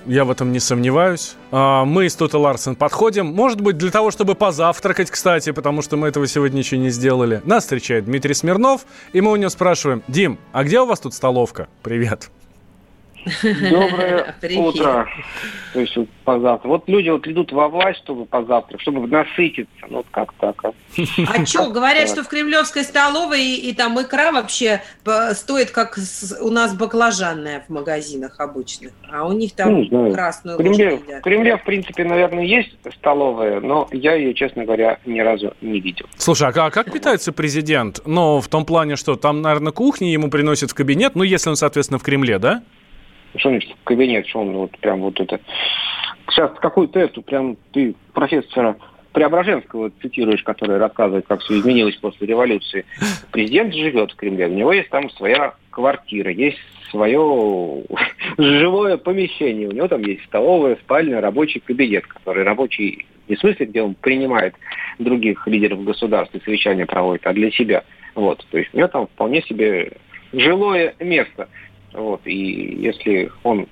я 0.07 0.25
в 0.25 0.31
этом 0.31 0.53
не 0.53 0.61
сомневаюсь. 0.61 1.35
А, 1.51 1.85
мы 1.85 2.09
с 2.09 2.15
Тута 2.15 2.39
Ларсен 2.39 2.77
подходим. 2.77 3.27
Может 3.27 3.61
быть, 3.61 3.77
для 3.77 3.91
того, 3.91 4.11
чтобы 4.11 4.35
позавтракать, 4.35 5.11
кстати, 5.11 5.53
потому 5.53 5.83
что 5.83 5.97
мы 5.97 6.09
этого 6.09 6.27
сегодня 6.27 6.59
еще 6.59 6.79
не 6.79 6.91
сделали. 6.91 7.43
Нас 7.45 7.65
встречает 7.65 8.05
Дмитрий 8.05 8.35
Смирнов, 8.35 8.83
и 9.13 9.21
мы 9.21 9.33
у 9.33 9.37
него 9.37 9.51
спрашиваем, 9.51 10.03
Дим, 10.09 10.39
а 10.53 10.65
где 10.65 10.81
у 10.81 10.87
вас 10.87 11.01
тут 11.01 11.15
столовка? 11.15 11.69
Привет. 11.83 12.31
Доброе 13.43 14.35
утро. 14.57 15.09
То 15.73 15.81
есть 15.81 15.97
вот 15.97 16.09
позавтрак. 16.25 16.65
Вот 16.65 16.89
люди 16.89 17.09
вот 17.09 17.27
идут 17.27 17.53
во 17.53 17.69
власть, 17.69 18.01
чтобы 18.01 18.27
позавтрак, 18.27 18.81
чтобы 18.81 19.07
насытиться. 19.07 19.73
Ну 19.89 19.99
вот 19.99 20.07
как 20.11 20.33
так. 20.35 20.65
А, 20.65 20.73
а 21.29 21.47
что, 21.47 21.71
говорят, 21.71 22.09
что 22.09 22.23
в 22.23 22.29
Кремлевской 22.29 22.85
столовой 22.85 23.43
и, 23.43 23.71
и 23.71 23.75
там 23.75 24.01
икра 24.01 24.33
вообще 24.33 24.83
стоит, 25.33 25.71
как 25.71 25.99
у 26.41 26.51
нас 26.51 26.75
баклажанная 26.77 27.65
в 27.67 27.73
магазинах 27.73 28.39
обычных. 28.41 28.93
А 29.11 29.27
у 29.27 29.33
них 29.33 29.53
там 29.55 29.83
ну, 29.83 30.13
красную 30.13 30.57
в 30.57 30.63
Кремле, 30.63 30.97
в 30.97 31.21
Кремле, 31.23 31.57
в 31.57 31.65
принципе, 31.65 32.05
наверное, 32.05 32.45
есть 32.45 32.77
столовая, 32.97 33.61
но 33.61 33.89
я 33.93 34.15
ее, 34.15 34.35
честно 34.35 34.65
говоря, 34.65 34.99
ни 35.05 35.21
разу 35.21 35.55
не 35.61 35.81
видел. 35.81 36.07
Слушай, 36.17 36.49
а 36.49 36.71
как 36.71 36.93
питается 36.93 37.33
президент? 37.33 38.01
Ну, 38.07 38.41
в 38.41 38.49
том 38.49 38.65
плане, 38.65 38.97
что 38.97 39.17
там, 39.17 39.43
наверное, 39.43 39.73
кухни 39.73 40.07
ему 40.07 40.31
приносят 40.31 40.71
в 40.71 40.75
кабинет, 40.75 41.15
ну, 41.15 41.23
если 41.23 41.51
он, 41.51 41.57
соответственно, 41.57 41.99
в 41.99 42.03
Кремле, 42.03 42.39
да? 42.39 42.63
Что 43.37 43.51
значит 43.51 43.71
в 43.71 43.85
кабинет, 43.85 44.27
что 44.27 44.41
он 44.41 44.53
вот 44.53 44.79
прям 44.79 45.01
вот 45.01 45.21
это... 45.21 45.41
Сейчас 46.31 46.53
какую-то 46.61 47.09
прям 47.23 47.57
ты 47.73 47.95
профессора 48.13 48.77
Преображенского 49.13 49.93
цитируешь, 50.03 50.43
который 50.43 50.77
рассказывает, 50.77 51.27
как 51.29 51.41
все 51.41 51.59
изменилось 51.59 51.95
после 51.97 52.27
революции. 52.27 52.85
Президент 53.31 53.73
живет 53.73 54.11
в 54.11 54.17
Кремле, 54.17 54.49
у 54.49 54.55
него 54.55 54.73
есть 54.73 54.91
там 54.91 55.09
своя 55.11 55.55
квартира, 55.71 56.33
есть 56.33 56.59
свое 56.91 57.85
живое 58.39 58.97
помещение. 58.97 59.69
У 59.69 59.73
него 59.73 59.89
там 59.89 60.03
есть 60.03 60.25
столовая, 60.25 60.77
спальня, 60.77 61.21
рабочий 61.21 61.61
кабинет, 61.61 62.07
который 62.07 62.45
рабочий 62.45 63.07
Не 63.29 63.37
в 63.37 63.41
смысле, 63.41 63.67
где 63.67 63.83
он 63.83 63.95
принимает 63.95 64.55
других 64.99 65.47
лидеров 65.47 65.85
государств 65.85 66.35
и 66.35 66.41
совещания 66.45 66.87
проводит, 66.87 67.27
а 67.27 67.33
для 67.33 67.51
себя. 67.51 67.85
Вот. 68.15 68.45
То 68.51 68.59
есть 68.59 68.71
у 68.73 68.79
него 68.79 68.89
там 68.89 69.07
вполне 69.07 69.43
себе 69.43 69.93
жилое 70.33 70.95
место. 71.01 71.49
Вот. 71.95 72.21
И 72.27 72.83
если 72.83 73.31
он 73.43 73.67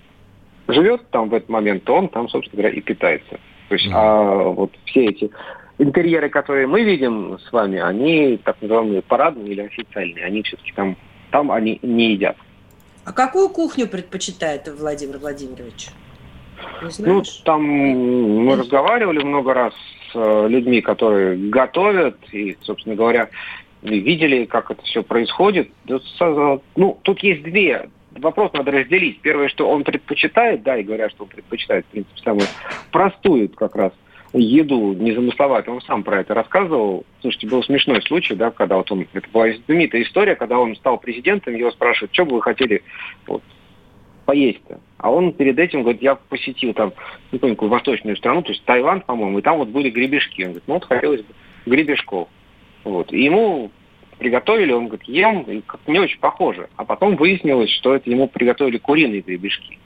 живет 0.69 1.09
там 1.11 1.29
в 1.29 1.35
этот 1.35 1.49
момент, 1.49 1.85
то 1.85 1.95
он 1.97 2.09
там, 2.09 2.29
собственно 2.29 2.63
говоря, 2.63 2.77
и 2.77 2.81
питается. 2.81 3.39
То 3.69 3.75
есть, 3.75 3.89
а 3.93 4.35
вот 4.35 4.73
все 4.87 5.07
эти 5.07 5.31
интерьеры, 5.79 6.29
которые 6.29 6.67
мы 6.67 6.83
видим 6.83 7.39
с 7.39 7.53
вами, 7.53 7.81
они 7.81 8.39
так 8.39 8.61
называемые 8.61 9.03
парадные 9.03 9.53
или 9.53 9.61
официальные, 9.63 10.25
они 10.25 10.43
все-таки 10.43 10.73
там, 10.73 10.97
там 11.31 11.51
они 11.51 11.79
не 11.83 12.13
едят. 12.13 12.37
А 13.05 13.13
какую 13.13 13.49
кухню 13.49 13.89
предпочитает 13.89 14.69
Владимир 14.69 15.19
Владимирович? 15.19 15.89
Ну, 16.99 17.23
там 17.45 17.63
мы 17.65 18.57
разговаривали 18.57 19.25
много 19.25 19.53
раз 19.53 19.75
с 20.13 20.15
э, 20.15 20.49
людьми, 20.49 20.81
которые 20.81 21.37
готовят, 21.49 22.17
и, 22.31 22.57
собственно 22.63 22.95
говоря, 22.95 23.31
видели, 23.83 24.45
как 24.45 24.71
это 24.71 24.83
все 24.83 25.03
происходит. 25.03 25.71
Ну, 25.89 26.99
тут 27.03 27.21
есть 27.21 27.43
две. 27.43 27.89
Вопрос 28.17 28.53
надо 28.53 28.71
разделить. 28.71 29.21
Первое, 29.21 29.49
что 29.49 29.69
он 29.69 29.85
предпочитает, 29.85 30.63
да, 30.63 30.77
и 30.77 30.83
говорят, 30.83 31.13
что 31.13 31.25
он 31.25 31.31
предпочитает, 31.31 31.87
в 31.87 31.89
принципе, 31.89 32.21
самую 32.23 32.47
простую 32.91 33.49
как 33.49 33.75
раз 33.75 33.93
еду, 34.33 34.95
незамысловатую. 34.95 35.77
Он 35.77 35.83
сам 35.83 36.03
про 36.03 36.21
это 36.21 36.35
рассказывал. 36.35 37.05
Слушайте, 37.21 37.49
был 37.49 37.63
смешной 37.63 38.03
случай, 38.03 38.35
да, 38.35 38.51
когда 38.51 38.77
вот 38.77 38.91
он, 38.91 39.07
это 39.13 39.29
была 39.33 39.47
знаменитая 39.67 40.03
история, 40.03 40.35
когда 40.35 40.59
он 40.59 40.75
стал 40.77 40.99
президентом, 40.99 41.55
его 41.55 41.71
спрашивают, 41.71 42.15
что 42.15 42.25
бы 42.25 42.37
вы 42.37 42.43
хотели 42.43 42.83
вот, 43.27 43.43
поесть-то. 44.25 44.81
А 44.99 45.11
он 45.11 45.33
перед 45.33 45.59
этим 45.59 45.83
говорит, 45.83 46.03
я 46.03 46.15
посетил 46.15 46.73
там, 46.75 46.93
не 47.31 47.39
помню, 47.39 47.57
какую 47.57 47.71
восточную 47.71 48.17
страну, 48.17 48.43
то 48.43 48.51
есть 48.51 48.65
Таиланд, 48.65 49.05
по-моему, 49.05 49.39
и 49.39 49.43
там 49.43 49.59
вот 49.59 49.69
были 49.69 49.91
гребешки. 49.91 50.43
Он 50.43 50.49
говорит, 50.49 50.65
ну 50.67 50.75
вот 50.75 50.85
хотелось 50.85 51.23
бы 51.23 51.35
гребешков. 51.67 52.29
Вот. 52.85 53.13
И 53.13 53.23
ему 53.23 53.71
приготовили, 54.23 54.73
он 54.73 54.87
говорит, 54.87 55.09
ем, 55.09 55.43
и 55.43 55.61
как 55.63 55.81
не 55.89 55.99
очень 55.99 56.21
похоже. 56.21 56.69
А 56.77 56.85
потом 56.85 57.17
выяснилось, 57.17 57.71
что 57.71 57.97
это 57.97 58.09
ему 58.09 58.29
приготовили 58.29 58.79
куриные 58.79 59.21
гребешки. 59.21 59.79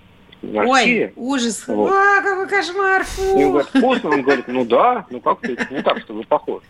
Ой, 0.42 1.12
ужас. 1.16 1.64
Вот. 1.66 1.90
А, 1.90 2.22
какой 2.22 2.46
кошмар. 2.46 3.02
И 3.02 3.22
он 3.22 3.40
Фу. 3.40 3.50
говорит, 3.50 3.68
вкусно? 3.68 4.10
Он 4.10 4.22
говорит, 4.22 4.44
ну 4.48 4.64
да, 4.66 5.06
ну 5.08 5.20
как 5.20 5.40
то 5.40 5.48
не 5.48 5.82
так, 5.82 6.00
чтобы 6.00 6.22
похож. 6.24 6.62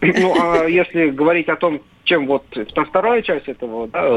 Ну, 0.00 0.34
а 0.40 0.66
если 0.66 1.10
говорить 1.10 1.48
о 1.48 1.56
том, 1.56 1.80
чем 2.04 2.26
вот 2.26 2.44
вторая 2.88 3.22
часть 3.22 3.48
этого 3.48 3.86
да, 3.88 4.08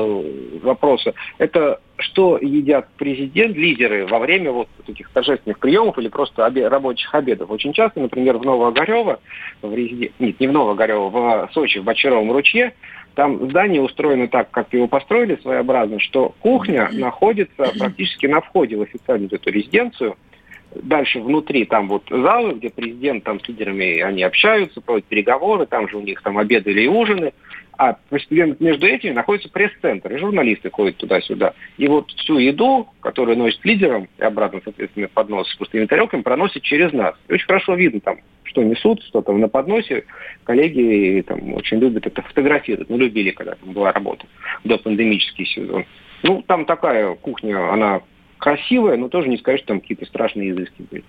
вопроса, 0.61 1.13
это 1.37 1.79
что 1.97 2.37
едят 2.41 2.87
президент, 2.97 3.55
лидеры 3.55 4.07
во 4.07 4.19
время 4.19 4.51
вот 4.51 4.67
таких 4.85 5.09
торжественных 5.09 5.59
приемов 5.59 5.97
или 5.99 6.07
просто 6.07 6.45
обе- 6.45 6.67
рабочих 6.67 7.13
обедов. 7.13 7.51
Очень 7.51 7.73
часто, 7.73 7.99
например, 7.99 8.37
в 8.37 8.45
Новоогарево, 8.45 9.19
в 9.61 9.73
резиде... 9.73 10.11
нет, 10.19 10.39
не 10.39 10.47
в 10.47 10.51
Новоогарево, 10.51 11.09
в 11.09 11.49
Сочи, 11.53 11.79
в 11.79 11.83
Бочаровом 11.83 12.31
ручье, 12.31 12.73
там 13.15 13.49
здание 13.49 13.81
устроено 13.81 14.27
так, 14.27 14.49
как 14.49 14.73
его 14.73 14.87
построили 14.87 15.37
своеобразно, 15.41 15.99
что 15.99 16.33
кухня 16.39 16.89
находится 16.91 17.71
практически 17.77 18.25
на 18.25 18.41
входе 18.41 18.77
в 18.77 18.81
официальную 18.81 19.31
эту 19.31 19.51
резиденцию, 19.51 20.17
Дальше 20.81 21.19
внутри 21.19 21.65
там 21.65 21.87
вот 21.87 22.03
залы, 22.09 22.53
где 22.53 22.69
президент 22.69 23.23
там 23.23 23.39
с 23.39 23.47
лидерами 23.47 23.99
они 23.99 24.23
общаются, 24.23 24.81
проводят 24.81 25.07
переговоры, 25.07 25.65
там 25.65 25.87
же 25.87 25.97
у 25.97 26.01
них 26.01 26.21
там 26.21 26.37
обеды 26.37 26.71
или 26.71 26.87
ужины. 26.87 27.33
А 27.75 27.97
постепенно 28.09 28.55
между 28.59 28.85
этими 28.85 29.11
находится 29.11 29.49
пресс-центр, 29.49 30.13
и 30.13 30.19
журналисты 30.19 30.69
ходят 30.69 30.97
туда-сюда. 30.97 31.53
И 31.77 31.87
вот 31.87 32.11
всю 32.11 32.37
еду, 32.37 32.87
которую 32.99 33.37
носит 33.37 33.65
лидерам, 33.65 34.07
и 34.19 34.23
обратно, 34.23 34.61
соответственно, 34.63 35.07
поднос 35.07 35.49
с 35.49 35.55
пустыми 35.55 35.87
тарелками, 35.87 36.21
проносят 36.21 36.61
через 36.61 36.93
нас. 36.93 37.15
И 37.27 37.33
очень 37.33 37.47
хорошо 37.47 37.73
видно 37.73 37.99
там, 37.99 38.19
что 38.43 38.63
несут, 38.63 39.01
что 39.03 39.21
там 39.23 39.39
на 39.39 39.47
подносе. 39.47 40.05
Коллеги 40.43 41.23
там 41.27 41.53
очень 41.55 41.79
любят 41.79 42.05
это 42.05 42.21
фотографировать. 42.21 42.89
Ну, 42.89 42.97
любили, 42.97 43.31
когда 43.31 43.55
там 43.55 43.73
была 43.73 43.91
работа 43.91 44.27
до 44.63 44.77
пандемический 44.77 45.45
сезон. 45.45 45.85
Ну, 46.21 46.43
там 46.43 46.65
такая 46.65 47.15
кухня, 47.15 47.73
она 47.73 48.01
красивая, 48.43 48.97
но 48.97 49.07
тоже 49.07 49.29
не 49.29 49.37
сказать, 49.37 49.59
что 49.59 49.69
там 49.69 49.79
какие-то 49.79 50.05
страшные 50.05 50.51
изыски 50.51 50.85
были. 50.91 51.03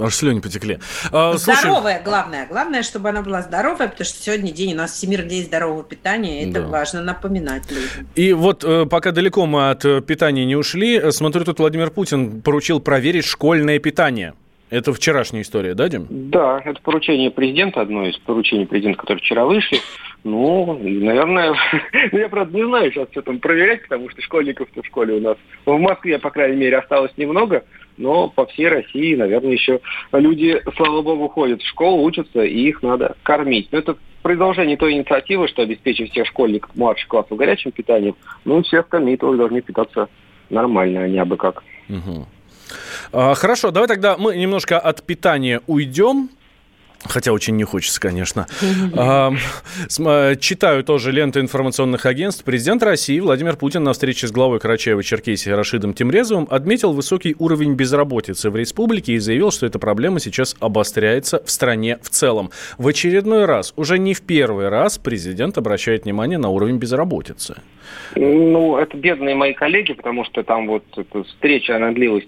Аж 0.00 0.14
слюни 0.14 0.40
потекли. 0.40 0.78
А, 1.10 1.36
слушай, 1.38 1.58
Здоровая, 1.58 2.02
главное. 2.04 2.46
Главное, 2.46 2.82
чтобы 2.82 3.08
она 3.08 3.22
была 3.22 3.42
здоровая, 3.42 3.88
потому 3.88 4.04
что 4.04 4.22
сегодня 4.22 4.52
день 4.52 4.74
у 4.74 4.76
нас 4.76 4.92
Всемирный 4.92 5.28
день 5.28 5.44
здорового 5.44 5.82
питания. 5.82 6.48
Это 6.48 6.60
Да. 6.60 6.68
важно 6.68 7.02
напоминать 7.02 7.68
людям. 7.70 8.06
И 8.14 8.32
вот 8.32 8.62
э, 8.62 8.86
пока 8.86 9.10
далеко 9.10 9.46
мы 9.46 9.70
от 9.70 9.84
э, 9.84 10.02
питания 10.02 10.44
не 10.44 10.54
ушли, 10.54 10.98
э, 10.98 11.10
смотрю, 11.10 11.44
тут 11.44 11.58
Владимир 11.58 11.90
Путин 11.90 12.42
поручил 12.42 12.78
проверить 12.78 13.24
школьное 13.24 13.78
питание. 13.78 14.34
Это 14.72 14.94
вчерашняя 14.94 15.42
история, 15.42 15.74
да, 15.74 15.86
Дим? 15.90 16.06
Да, 16.08 16.58
это 16.64 16.80
поручение 16.80 17.30
президента, 17.30 17.82
одно 17.82 18.06
из 18.06 18.16
поручений 18.16 18.66
президента, 18.66 19.00
которые 19.00 19.20
вчера 19.20 19.44
вышли. 19.44 19.78
Ну, 20.24 20.80
и, 20.82 20.98
наверное, 21.04 21.54
ну, 22.12 22.18
я, 22.18 22.30
правда, 22.30 22.56
не 22.56 22.64
знаю 22.64 22.90
сейчас, 22.90 23.08
что 23.10 23.20
там 23.20 23.38
проверять, 23.38 23.82
потому 23.82 24.08
что 24.08 24.22
школьников-то 24.22 24.82
в 24.82 24.86
школе 24.86 25.16
у 25.16 25.20
нас 25.20 25.36
в 25.66 25.76
Москве, 25.76 26.18
по 26.18 26.30
крайней 26.30 26.56
мере, 26.56 26.78
осталось 26.78 27.12
немного, 27.18 27.64
но 27.98 28.30
по 28.30 28.46
всей 28.46 28.68
России, 28.68 29.14
наверное, 29.14 29.52
еще 29.52 29.80
люди, 30.10 30.62
слава 30.74 31.02
богу, 31.02 31.28
ходят 31.28 31.60
в 31.60 31.68
школу, 31.68 32.02
учатся, 32.02 32.42
и 32.42 32.58
их 32.58 32.82
надо 32.82 33.14
кормить. 33.24 33.68
Но 33.72 33.78
это 33.78 33.98
продолжение 34.22 34.78
той 34.78 34.94
инициативы, 34.94 35.48
что 35.48 35.60
обеспечить 35.60 36.12
всех 36.12 36.26
школьников 36.28 36.74
младших 36.74 37.08
классов 37.08 37.36
горячим 37.36 37.72
питанием, 37.72 38.16
ну, 38.46 38.62
всех 38.62 38.88
кормить 38.88 39.20
тоже 39.20 39.36
должны 39.36 39.60
питаться 39.60 40.08
нормально, 40.48 41.02
а 41.02 41.08
не 41.08 41.18
абы 41.18 41.36
как. 41.36 41.62
Мгм. 41.88 42.26
А, 43.12 43.34
Хорошо, 43.34 43.70
давай 43.70 43.88
тогда 43.88 44.16
мы 44.16 44.36
немножко 44.36 44.78
от 44.78 45.02
питания 45.02 45.60
уйдем. 45.66 46.30
Хотя 47.04 47.32
очень 47.32 47.56
не 47.56 47.64
хочется, 47.64 48.00
конечно. 48.00 48.46
А, 48.96 49.32
см- 49.88 50.38
Читаю 50.40 50.84
тоже 50.84 51.10
ленты 51.10 51.40
информационных 51.40 52.06
агентств. 52.06 52.44
Президент 52.44 52.80
России 52.84 53.18
Владимир 53.18 53.56
Путин 53.56 53.82
на 53.82 53.92
встрече 53.92 54.28
с 54.28 54.30
главой 54.30 54.60
Карачаева-Черкесии 54.60 55.50
Рашидом 55.52 55.94
Тимрезовым 55.94 56.46
отметил 56.48 56.92
высокий 56.92 57.34
уровень 57.40 57.74
безработицы 57.74 58.50
в 58.50 58.56
республике 58.56 59.14
и 59.14 59.18
заявил, 59.18 59.50
что 59.50 59.66
эта 59.66 59.80
проблема 59.80 60.20
сейчас 60.20 60.54
обостряется 60.60 61.42
в 61.44 61.50
стране 61.50 61.98
в 62.02 62.08
целом. 62.08 62.50
В 62.78 62.86
очередной 62.86 63.46
раз, 63.46 63.72
уже 63.74 63.98
не 63.98 64.14
в 64.14 64.22
первый 64.22 64.68
раз, 64.68 64.96
президент 64.98 65.58
обращает 65.58 66.04
внимание 66.04 66.38
на 66.38 66.50
уровень 66.50 66.76
безработицы. 66.76 67.56
Ну, 68.14 68.76
это 68.76 68.96
бедные 68.96 69.34
мои 69.34 69.54
коллеги, 69.54 69.92
потому 69.94 70.24
что 70.24 70.44
там 70.44 70.68
вот 70.68 70.84
эта 70.96 71.24
встреча, 71.24 71.74
она 71.74 71.90
длилась, 71.90 72.24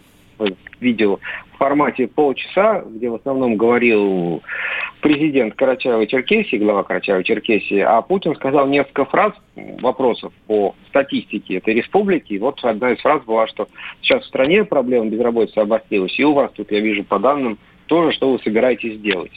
видео, 0.81 1.19
в 1.53 1.59
формате 1.59 2.09
полчаса, 2.09 2.85
где 2.87 3.09
в 3.09 3.15
основном 3.15 3.57
говорил 3.57 4.43
президент 5.01 5.55
Карачаева-Черкесии, 5.55 6.59
глава 6.59 6.83
Карачаева-Черкесии, 6.83 7.81
а 7.81 8.01
Путин 8.03 8.35
сказал 8.35 8.67
несколько 8.67 9.05
фраз, 9.05 9.33
вопросов 9.81 10.33
по 10.47 10.75
статистике 10.89 11.57
этой 11.57 11.75
республики. 11.75 12.33
И 12.33 12.39
вот 12.39 12.59
одна 12.65 12.93
из 12.93 13.01
фраз 13.01 13.23
была, 13.25 13.47
что 13.47 13.69
сейчас 14.03 14.23
в 14.23 14.27
стране 14.27 14.65
проблема 14.65 15.07
безработицы 15.07 15.59
обострилась, 15.59 16.19
и 16.19 16.25
у 16.25 16.33
вас 16.33 16.51
тут, 16.55 16.73
я 16.73 16.81
вижу 16.81 17.05
по 17.05 17.19
данным, 17.19 17.59
тоже, 17.87 18.13
что 18.13 18.33
вы 18.33 18.39
собираетесь 18.41 19.01
делать. 19.01 19.33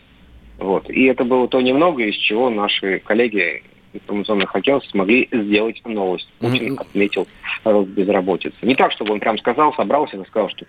Вот. 0.57 0.89
И 0.89 1.05
это 1.05 1.23
было 1.23 1.47
то 1.47 1.61
немного, 1.61 2.03
из 2.03 2.15
чего 2.15 2.49
наши 2.49 2.99
коллеги 2.99 3.61
информационных 3.93 4.55
агентств 4.55 4.91
смогли 4.91 5.27
сделать 5.31 5.81
новость. 5.85 6.31
Путин 6.39 6.77
отметил 6.79 7.27
рост 7.63 7.89
безработицы. 7.89 8.55
Не 8.61 8.75
так, 8.75 8.91
чтобы 8.91 9.13
он 9.13 9.19
прям 9.19 9.37
сказал, 9.37 9.73
собрался 9.73 10.17
и 10.17 10.25
сказал, 10.25 10.49
что 10.49 10.65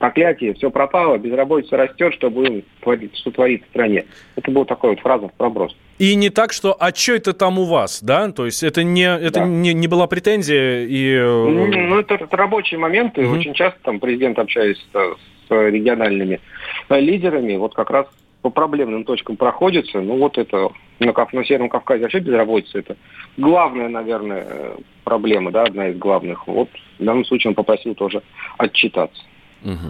проклятие, 0.00 0.54
все 0.54 0.70
пропало, 0.70 1.18
безработица 1.18 1.76
растет, 1.76 2.14
что 2.14 2.30
будем 2.30 2.64
творить, 2.80 3.16
что 3.18 3.30
творит 3.30 3.62
в 3.64 3.68
стране. 3.68 4.06
Это 4.34 4.50
была 4.50 4.64
такая 4.64 4.92
вот 4.92 5.00
фраза 5.00 5.28
в 5.28 5.32
проброс. 5.34 5.76
И 5.98 6.14
не 6.14 6.30
так, 6.30 6.52
что 6.52 6.74
«а 6.80 6.92
что 6.94 7.12
это 7.12 7.34
там 7.34 7.58
у 7.58 7.64
вас?» 7.64 8.02
да? 8.02 8.32
То 8.32 8.46
есть 8.46 8.62
это 8.62 8.82
не, 8.82 9.04
это 9.04 9.40
Да. 9.40 9.46
не, 9.46 9.74
не 9.74 9.86
была 9.86 10.06
претензия 10.06 10.86
и... 10.86 11.14
э, 11.14 11.48
Ну, 11.48 11.98
это, 11.98 12.14
это 12.14 12.34
рабочие 12.36 12.80
моменты. 12.80 13.20
Мгм. 13.20 13.38
Очень 13.38 13.52
часто 13.52 13.78
там 13.82 14.00
президент, 14.00 14.38
общаясь 14.38 14.78
с, 14.78 15.16
с 15.48 15.50
региональными 15.50 16.40
э, 16.88 17.00
лидерами, 17.00 17.56
вот 17.56 17.74
как 17.74 17.90
раз 17.90 18.06
по 18.40 18.48
проблемным 18.48 19.04
точкам 19.04 19.36
проходится. 19.36 20.00
Ну, 20.00 20.16
вот 20.16 20.38
это 20.38 20.70
на, 20.98 21.12
на 21.12 21.44
Северном 21.44 21.68
Кавказе 21.68 22.04
вообще 22.04 22.20
безработица. 22.20 22.78
Это 22.78 22.96
главная, 23.36 23.90
наверное, 23.90 24.46
э, 24.48 24.76
проблема, 25.04 25.50
да, 25.50 25.64
одна 25.64 25.88
из 25.88 25.98
главных. 25.98 26.46
Вот 26.46 26.70
в 26.98 27.04
данном 27.04 27.26
случае 27.26 27.50
он 27.50 27.54
попросил 27.54 27.94
тоже 27.94 28.22
отчитаться. 28.56 29.22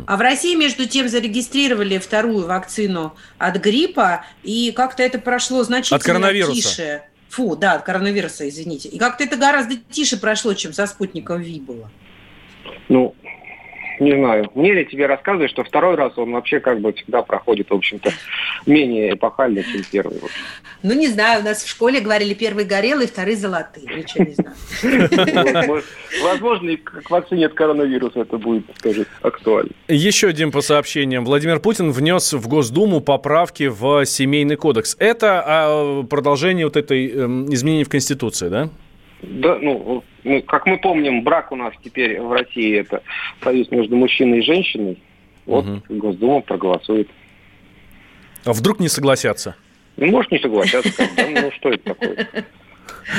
А 0.07 0.17
в 0.17 0.21
России, 0.21 0.55
между 0.57 0.87
тем, 0.87 1.09
зарегистрировали 1.09 1.99
вторую 1.99 2.47
вакцину 2.47 3.15
от 3.39 3.57
гриппа, 3.57 4.25
и 4.43 4.73
как-то 4.73 5.03
это 5.03 5.19
прошло 5.19 5.63
значительно 5.63 5.99
От 5.99 6.03
коронавируса. 6.03 6.55
тише. 6.55 7.03
Фу, 7.29 7.55
да, 7.55 7.75
от 7.75 7.85
коронавируса, 7.85 8.49
извините. 8.49 8.89
И 8.89 8.99
как-то 8.99 9.23
это 9.23 9.37
гораздо 9.37 9.77
тише 9.77 10.17
прошло, 10.17 10.55
чем 10.55 10.73
со 10.73 10.87
спутником 10.87 11.41
Ви 11.41 11.61
было. 11.61 11.91
Ну, 12.89 13.15
Не 14.01 14.13
знаю. 14.13 14.51
Мне 14.55 14.73
ли 14.73 14.87
тебе 14.87 15.07
рассказывать, 15.07 15.51
что 15.51 15.63
второй 15.63 15.95
раз 15.95 16.17
он 16.17 16.33
вообще 16.33 16.59
как 16.59 16.81
бы 16.81 16.93
всегда 16.95 17.21
проходит, 17.21 17.69
в 17.69 17.75
общем-то, 17.75 18.11
менее 18.65 19.13
эпохально, 19.13 19.63
чем 19.63 19.83
первый. 19.93 20.19
Ну, 20.83 20.95
не 20.95 21.09
знаю, 21.09 21.43
у 21.43 21.45
нас 21.45 21.63
в 21.63 21.69
школе 21.69 22.01
говорили, 22.01 22.33
первый 22.33 22.65
горелый, 22.65 23.07
вторые 23.07 23.37
золотые. 23.37 23.87
Ничего 23.95 24.25
не 24.25 24.35
знаю. 24.35 25.83
Возможно, 26.23 26.71
и 26.71 26.77
к 26.77 27.11
вакцине 27.11 27.47
от 27.47 27.53
коронавируса 27.53 28.21
это 28.21 28.39
будет 28.39 28.65
тоже 28.83 29.05
актуально. 29.21 29.71
Еще, 29.89 30.33
Дим, 30.33 30.51
по 30.51 30.63
сообщениям. 30.63 31.27
Владимир 31.27 31.61
Путин 31.61 31.93
внес 31.93 32.33
в 32.33 32.49
Госдуму 32.49 33.03
поправки 33.03 33.65
в 33.69 34.07
Семейный 34.07 34.57
кодекс. 34.57 34.97
Это 34.99 35.45
а, 35.47 36.03
продолжение 36.05 36.65
вот 36.65 36.79
этой 36.79 37.11
эм, 37.11 37.53
изменений 37.53 37.85
в 37.85 37.91
Конституции, 37.91 38.49
да? 38.49 38.71
Да, 39.23 39.59
ну, 39.61 40.03
ну, 40.25 40.43
как 40.43 40.67
мы 40.67 40.79
помним, 40.79 41.23
брак 41.23 41.53
у 41.53 41.57
нас 41.57 41.75
теперь 41.83 42.21
в 42.21 42.33
России 42.33 42.79
это 42.79 43.03
союз 43.43 43.71
между 43.71 43.97
мужчиной 43.97 44.39
и 44.39 44.43
женщиной. 44.43 44.99
Вот 45.47 45.67
угу. 45.67 45.83
Госдума 45.89 46.41
проголосует. 46.41 47.09
А 48.45 48.53
вдруг 48.53 48.81
не 48.81 48.89
согласятся? 48.89 49.57
Ну, 49.97 50.07
может, 50.07 50.33
не 50.33 50.39
согласятся. 50.39 51.09
Ну, 51.17 51.51
что 51.53 51.71
это 51.71 51.95
такое? 51.95 52.27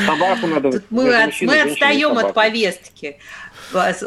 Собаку 0.06 0.48
надо... 0.48 0.82
мы, 0.90 1.14
от, 1.16 1.34
мы 1.42 1.62
отстаем 1.62 2.18
от 2.18 2.34
повестки 2.34 3.18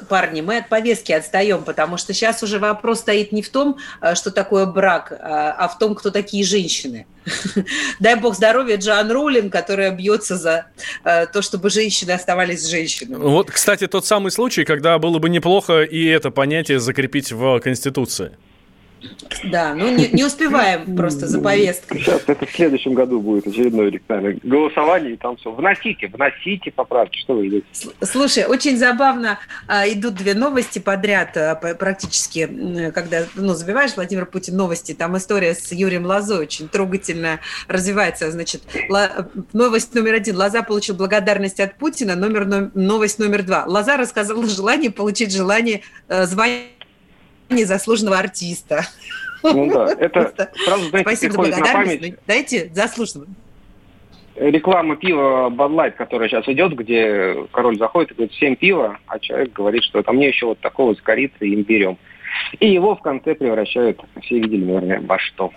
парни, 0.08 0.40
мы 0.40 0.58
от 0.58 0.68
повестки 0.68 1.12
отстаем, 1.12 1.64
потому 1.64 1.96
что 1.96 2.12
сейчас 2.12 2.42
уже 2.42 2.58
вопрос 2.58 3.00
стоит 3.00 3.32
не 3.32 3.42
в 3.42 3.48
том, 3.48 3.78
э, 4.00 4.14
что 4.14 4.30
такое 4.30 4.66
брак, 4.66 5.12
а, 5.12 5.52
а 5.52 5.68
в 5.68 5.78
том, 5.78 5.94
кто 5.94 6.10
такие 6.10 6.44
женщины. 6.44 7.06
Дай 8.00 8.16
бог 8.16 8.34
здоровья 8.34 8.76
Джоан 8.76 9.10
Роулин, 9.10 9.50
которая 9.50 9.90
бьется 9.90 10.36
за 10.36 10.66
э, 11.04 11.26
то, 11.26 11.42
чтобы 11.42 11.70
женщины 11.70 12.10
оставались 12.10 12.68
женщинами. 12.68 13.22
Вот, 13.22 13.50
кстати, 13.50 13.86
тот 13.86 14.06
самый 14.06 14.30
случай, 14.30 14.64
когда 14.64 14.98
было 14.98 15.18
бы 15.18 15.28
неплохо 15.28 15.82
и 15.82 16.04
это 16.06 16.30
понятие 16.30 16.80
закрепить 16.80 17.32
в 17.32 17.60
Конституции. 17.60 18.32
Да, 19.44 19.74
ну 19.74 19.90
не, 19.90 20.08
не 20.08 20.24
успеваем 20.24 20.96
просто 20.96 21.26
за 21.26 21.40
повесткой. 21.40 22.00
Сейчас 22.00 22.22
это 22.26 22.46
в 22.46 22.50
следующем 22.50 22.94
году 22.94 23.20
будет 23.20 23.46
очередное 23.46 23.92
наверное, 24.08 24.40
голосование, 24.42 25.14
и 25.14 25.16
там 25.16 25.36
все. 25.36 25.52
Вносите, 25.52 26.08
вносите 26.08 26.70
поправки, 26.70 27.18
что 27.18 27.34
вы 27.34 27.48
идете. 27.48 27.66
Слушай, 28.02 28.46
очень 28.46 28.76
забавно 28.76 29.38
а, 29.66 29.88
идут 29.88 30.14
две 30.14 30.34
новости 30.34 30.78
подряд 30.78 31.36
а, 31.36 31.54
практически, 31.54 32.90
когда 32.94 33.24
ну, 33.34 33.54
забиваешь 33.54 33.94
Владимир 33.96 34.26
Путин 34.26 34.56
новости, 34.56 34.92
там 34.92 35.16
история 35.16 35.54
с 35.54 35.72
Юрием 35.72 36.06
Лозой 36.06 36.38
очень 36.38 36.68
трогательно 36.68 37.40
развивается. 37.68 38.30
Значит, 38.30 38.62
ла, 38.88 39.28
новость 39.52 39.94
номер 39.94 40.14
один. 40.14 40.36
Лоза 40.36 40.62
получил 40.62 40.94
благодарность 40.94 41.60
от 41.60 41.76
Путина, 41.76 42.16
номер, 42.16 42.70
новость 42.74 43.18
номер 43.18 43.42
два. 43.42 43.64
Лоза 43.66 43.96
рассказала 43.96 44.46
желание 44.46 44.90
получить 44.90 45.32
желание 45.32 45.82
э, 46.08 46.26
звания 46.26 46.73
незаслуженного 47.54 48.18
артиста. 48.18 48.84
Ну 49.42 49.70
да, 49.70 49.94
это 49.98 50.50
сразу, 50.64 50.88
знаете, 50.88 51.08
Спасибо 51.08 51.32
за 51.32 51.38
благодарность. 51.38 52.14
Дайте 52.26 52.70
заслуженного. 52.72 53.28
Реклама 54.36 54.96
пива 54.96 55.48
Bud 55.48 55.74
Light, 55.74 55.92
которая 55.92 56.28
сейчас 56.28 56.48
идет, 56.48 56.74
где 56.74 57.36
король 57.52 57.78
заходит 57.78 58.10
и 58.10 58.14
говорит, 58.14 58.32
всем 58.32 58.56
пива, 58.56 58.98
а 59.06 59.18
человек 59.20 59.52
говорит, 59.52 59.84
что 59.84 60.02
там 60.02 60.16
мне 60.16 60.28
еще 60.28 60.46
вот 60.46 60.58
такого 60.58 60.94
с 60.94 61.00
корицей 61.00 61.50
и 61.50 61.54
имбирем. 61.54 61.98
И 62.58 62.68
его 62.68 62.96
в 62.96 63.00
конце 63.00 63.36
превращают, 63.36 64.00
все 64.22 64.40
видели, 64.40 64.64
наверное, 64.64 65.00
во 65.00 65.18
что. 65.20 65.52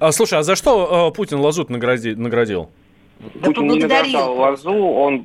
А, 0.00 0.12
слушай, 0.12 0.38
а 0.38 0.42
за 0.42 0.56
что 0.56 1.10
э, 1.10 1.16
Путин 1.16 1.38
Лазут 1.38 1.70
наградил? 1.70 2.70
Да 3.18 3.46
Путин 3.46 3.68
не 3.68 3.80
награждал 3.80 4.36
Лазу, 4.36 4.72
он 4.72 5.22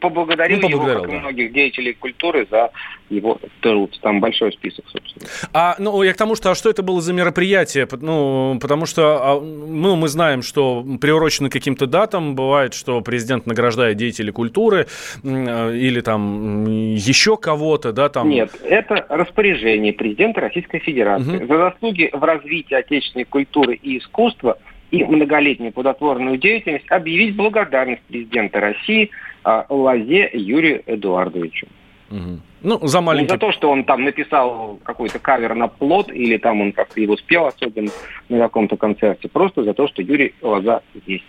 поблагодарил, 0.00 0.58
ну, 0.60 0.68
его, 0.68 0.84
как 0.84 1.08
да. 1.08 1.18
многих 1.20 1.52
деятелей 1.52 1.92
культуры, 1.92 2.46
за 2.50 2.70
его 3.08 3.38
труд. 3.60 3.96
Там 4.02 4.20
большой 4.20 4.52
список, 4.52 4.84
собственно. 4.88 5.26
А, 5.52 5.76
ну, 5.78 6.02
я 6.02 6.12
к 6.12 6.16
тому, 6.16 6.34
что, 6.34 6.50
а 6.50 6.54
что 6.56 6.68
это 6.68 6.82
было 6.82 7.00
за 7.00 7.12
мероприятие? 7.12 7.86
Ну, 8.00 8.58
потому 8.60 8.86
что 8.86 9.18
а, 9.22 9.40
ну, 9.40 9.94
мы 9.94 10.08
знаем, 10.08 10.42
что 10.42 10.84
приурочено 11.00 11.50
к 11.50 11.52
каким-то 11.52 11.86
датам. 11.86 12.34
Бывает, 12.34 12.74
что 12.74 13.00
президент 13.00 13.46
награждает 13.46 13.96
деятелей 13.96 14.32
культуры 14.32 14.88
а, 15.24 15.72
или 15.72 16.00
там 16.00 16.64
еще 16.66 17.36
кого-то, 17.36 17.92
да, 17.92 18.08
там... 18.08 18.28
Нет, 18.28 18.50
это 18.64 19.06
распоряжение 19.08 19.92
президента 19.92 20.40
Российской 20.40 20.80
Федерации. 20.80 21.36
Угу. 21.36 21.46
За 21.46 21.58
заслуги 21.58 22.10
в 22.12 22.22
развитии 22.24 22.74
отечественной 22.74 23.24
культуры 23.24 23.76
и 23.76 23.98
искусства– 23.98 24.58
и 24.90 25.04
многолетнюю 25.04 25.72
плодотворную 25.72 26.38
деятельность 26.38 26.90
объявить 26.90 27.36
благодарность 27.36 28.02
президента 28.02 28.60
России 28.60 29.10
а, 29.44 29.66
Лазе 29.68 30.30
Юрию 30.32 30.82
Эдуардовичу. 30.86 31.66
Угу. 32.10 32.40
Ну, 32.62 32.86
за 32.86 33.00
маленький... 33.00 33.32
Не 33.32 33.34
за 33.34 33.38
то, 33.38 33.52
что 33.52 33.70
он 33.70 33.84
там 33.84 34.04
написал 34.04 34.78
какой-то 34.82 35.18
кавер 35.18 35.54
на 35.54 35.68
плод, 35.68 36.10
или 36.10 36.38
там 36.38 36.60
он 36.60 36.72
как-то 36.72 37.00
его 37.00 37.16
спел, 37.16 37.46
особенно 37.46 37.90
на 38.28 38.38
каком-то 38.38 38.76
концерте, 38.76 39.28
просто 39.28 39.62
за 39.62 39.74
то, 39.74 39.86
что 39.88 40.02
Юрий 40.02 40.34
Лоза 40.42 40.82
есть. 41.06 41.24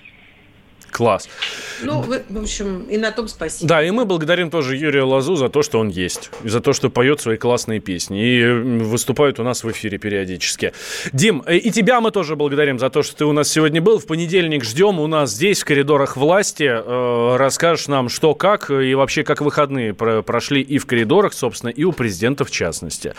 Класс. 0.92 1.30
Ну, 1.84 2.02
в 2.02 2.38
общем, 2.38 2.84
и 2.90 2.98
на 2.98 3.12
том 3.12 3.28
спасибо. 3.28 3.68
Да, 3.68 3.84
и 3.84 3.92
мы 3.92 4.06
благодарим 4.06 4.50
тоже 4.50 4.76
Юрия 4.76 5.04
Лазу 5.04 5.36
за 5.36 5.50
то, 5.50 5.62
что 5.62 5.80
он 5.80 5.90
есть, 5.90 6.30
и 6.44 6.50
за 6.50 6.60
то, 6.60 6.74
что 6.74 6.90
поет 6.90 7.22
свои 7.22 7.38
классные 7.38 7.80
песни 7.80 8.24
и 8.24 8.46
выступает 8.84 9.40
у 9.40 9.44
нас 9.44 9.64
в 9.64 9.72
эфире 9.72 9.98
периодически. 9.98 10.74
Дим, 11.14 11.44
э, 11.46 11.58
и 11.58 11.72
тебя 11.72 12.02
мы 12.02 12.12
тоже 12.12 12.36
благодарим 12.36 12.80
за 12.80 12.90
то, 12.90 13.04
что 13.04 13.16
ты 13.16 13.26
у 13.26 13.32
нас 13.32 13.50
сегодня 13.50 13.82
был. 13.82 14.00
В 14.00 14.06
понедельник 14.06 14.64
ждем 14.64 15.00
у 15.00 15.08
нас 15.08 15.32
здесь, 15.32 15.62
в 15.62 15.66
коридорах 15.66 16.18
власти. 16.18 16.70
Э, 16.70 17.36
расскажешь 17.38 17.88
нам, 17.88 18.10
что, 18.10 18.34
как, 18.34 18.70
и 18.72 18.94
вообще, 18.96 19.24
как 19.24 19.42
выходные 19.42 19.94
прошли 19.94 20.62
и 20.62 20.78
в 20.78 20.86
коридорах, 20.86 21.34
собственно, 21.34 21.70
и 21.70 21.84
у 21.84 21.92
президента 21.92 22.46
в 22.46 22.52
частности. 22.52 23.14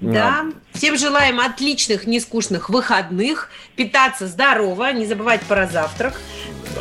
Да, 0.00 0.46
всем 0.74 0.98
желаем 0.98 1.40
отличных, 1.40 2.06
нескучных 2.06 2.68
выходных, 2.68 3.50
питаться 3.76 4.26
здорово, 4.26 4.92
не 4.92 5.06
забывать 5.06 5.40
про 5.42 5.66
завтрак. 5.66 6.20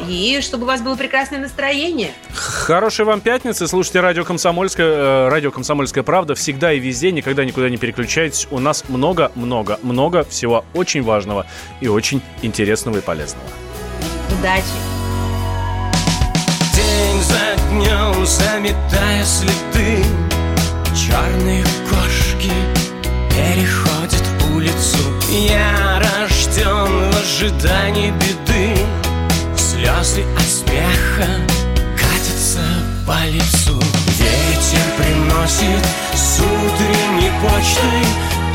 И 0.09 0.39
чтобы 0.41 0.63
у 0.63 0.67
вас 0.67 0.81
было 0.81 0.95
прекрасное 0.95 1.39
настроение. 1.39 2.11
Хорошей 2.33 3.05
вам 3.05 3.21
пятницы. 3.21 3.67
Слушайте 3.67 4.01
радио 4.01 4.23
«Комсомольская», 4.23 4.87
э, 4.87 5.29
радио 5.29 5.51
«Комсомольская 5.51 6.03
правда» 6.03 6.33
всегда 6.33 6.73
и 6.73 6.79
везде, 6.79 7.11
никогда 7.11 7.45
никуда 7.45 7.69
не 7.69 7.77
переключайтесь. 7.77 8.47
У 8.49 8.59
нас 8.59 8.83
много-много-много 8.89 10.23
всего 10.23 10.65
очень 10.73 11.03
важного 11.03 11.45
и 11.79 11.87
очень 11.87 12.21
интересного 12.41 12.97
и 12.97 13.01
полезного. 13.01 13.45
Удачи! 14.39 14.63
День 16.75 17.21
за 17.21 17.55
днем 17.69 18.25
заметая 18.25 19.23
следы 19.23 20.03
Черные 20.95 21.63
кошки 21.89 21.93
переходят 22.03 22.32
улицу. 24.63 24.97
Я 25.29 25.99
рожден 25.99 27.11
в 27.11 27.17
ожидании 27.17 28.11
беды. 28.11 28.75
Слезы 29.57 30.23
от 30.37 30.43
смеха 30.43 31.27
катятся 31.97 32.61
по 33.05 33.25
лицу. 33.27 33.79
Ветер 34.17 34.85
приносит 34.97 35.85
с 36.13 36.39
утренней 36.39 37.31
почтой 37.41 38.05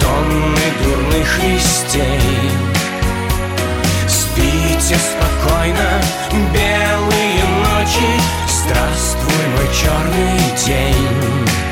Тонны 0.01 0.73
дурных 0.83 1.39
вестей. 1.39 2.51
Спите 4.09 4.97
спокойно, 4.97 6.01
белые 6.53 7.45
ночи. 7.65 8.09
Здравствуй, 8.49 9.47
мой 9.57 9.69
черный 9.75 10.57
день 10.65 11.68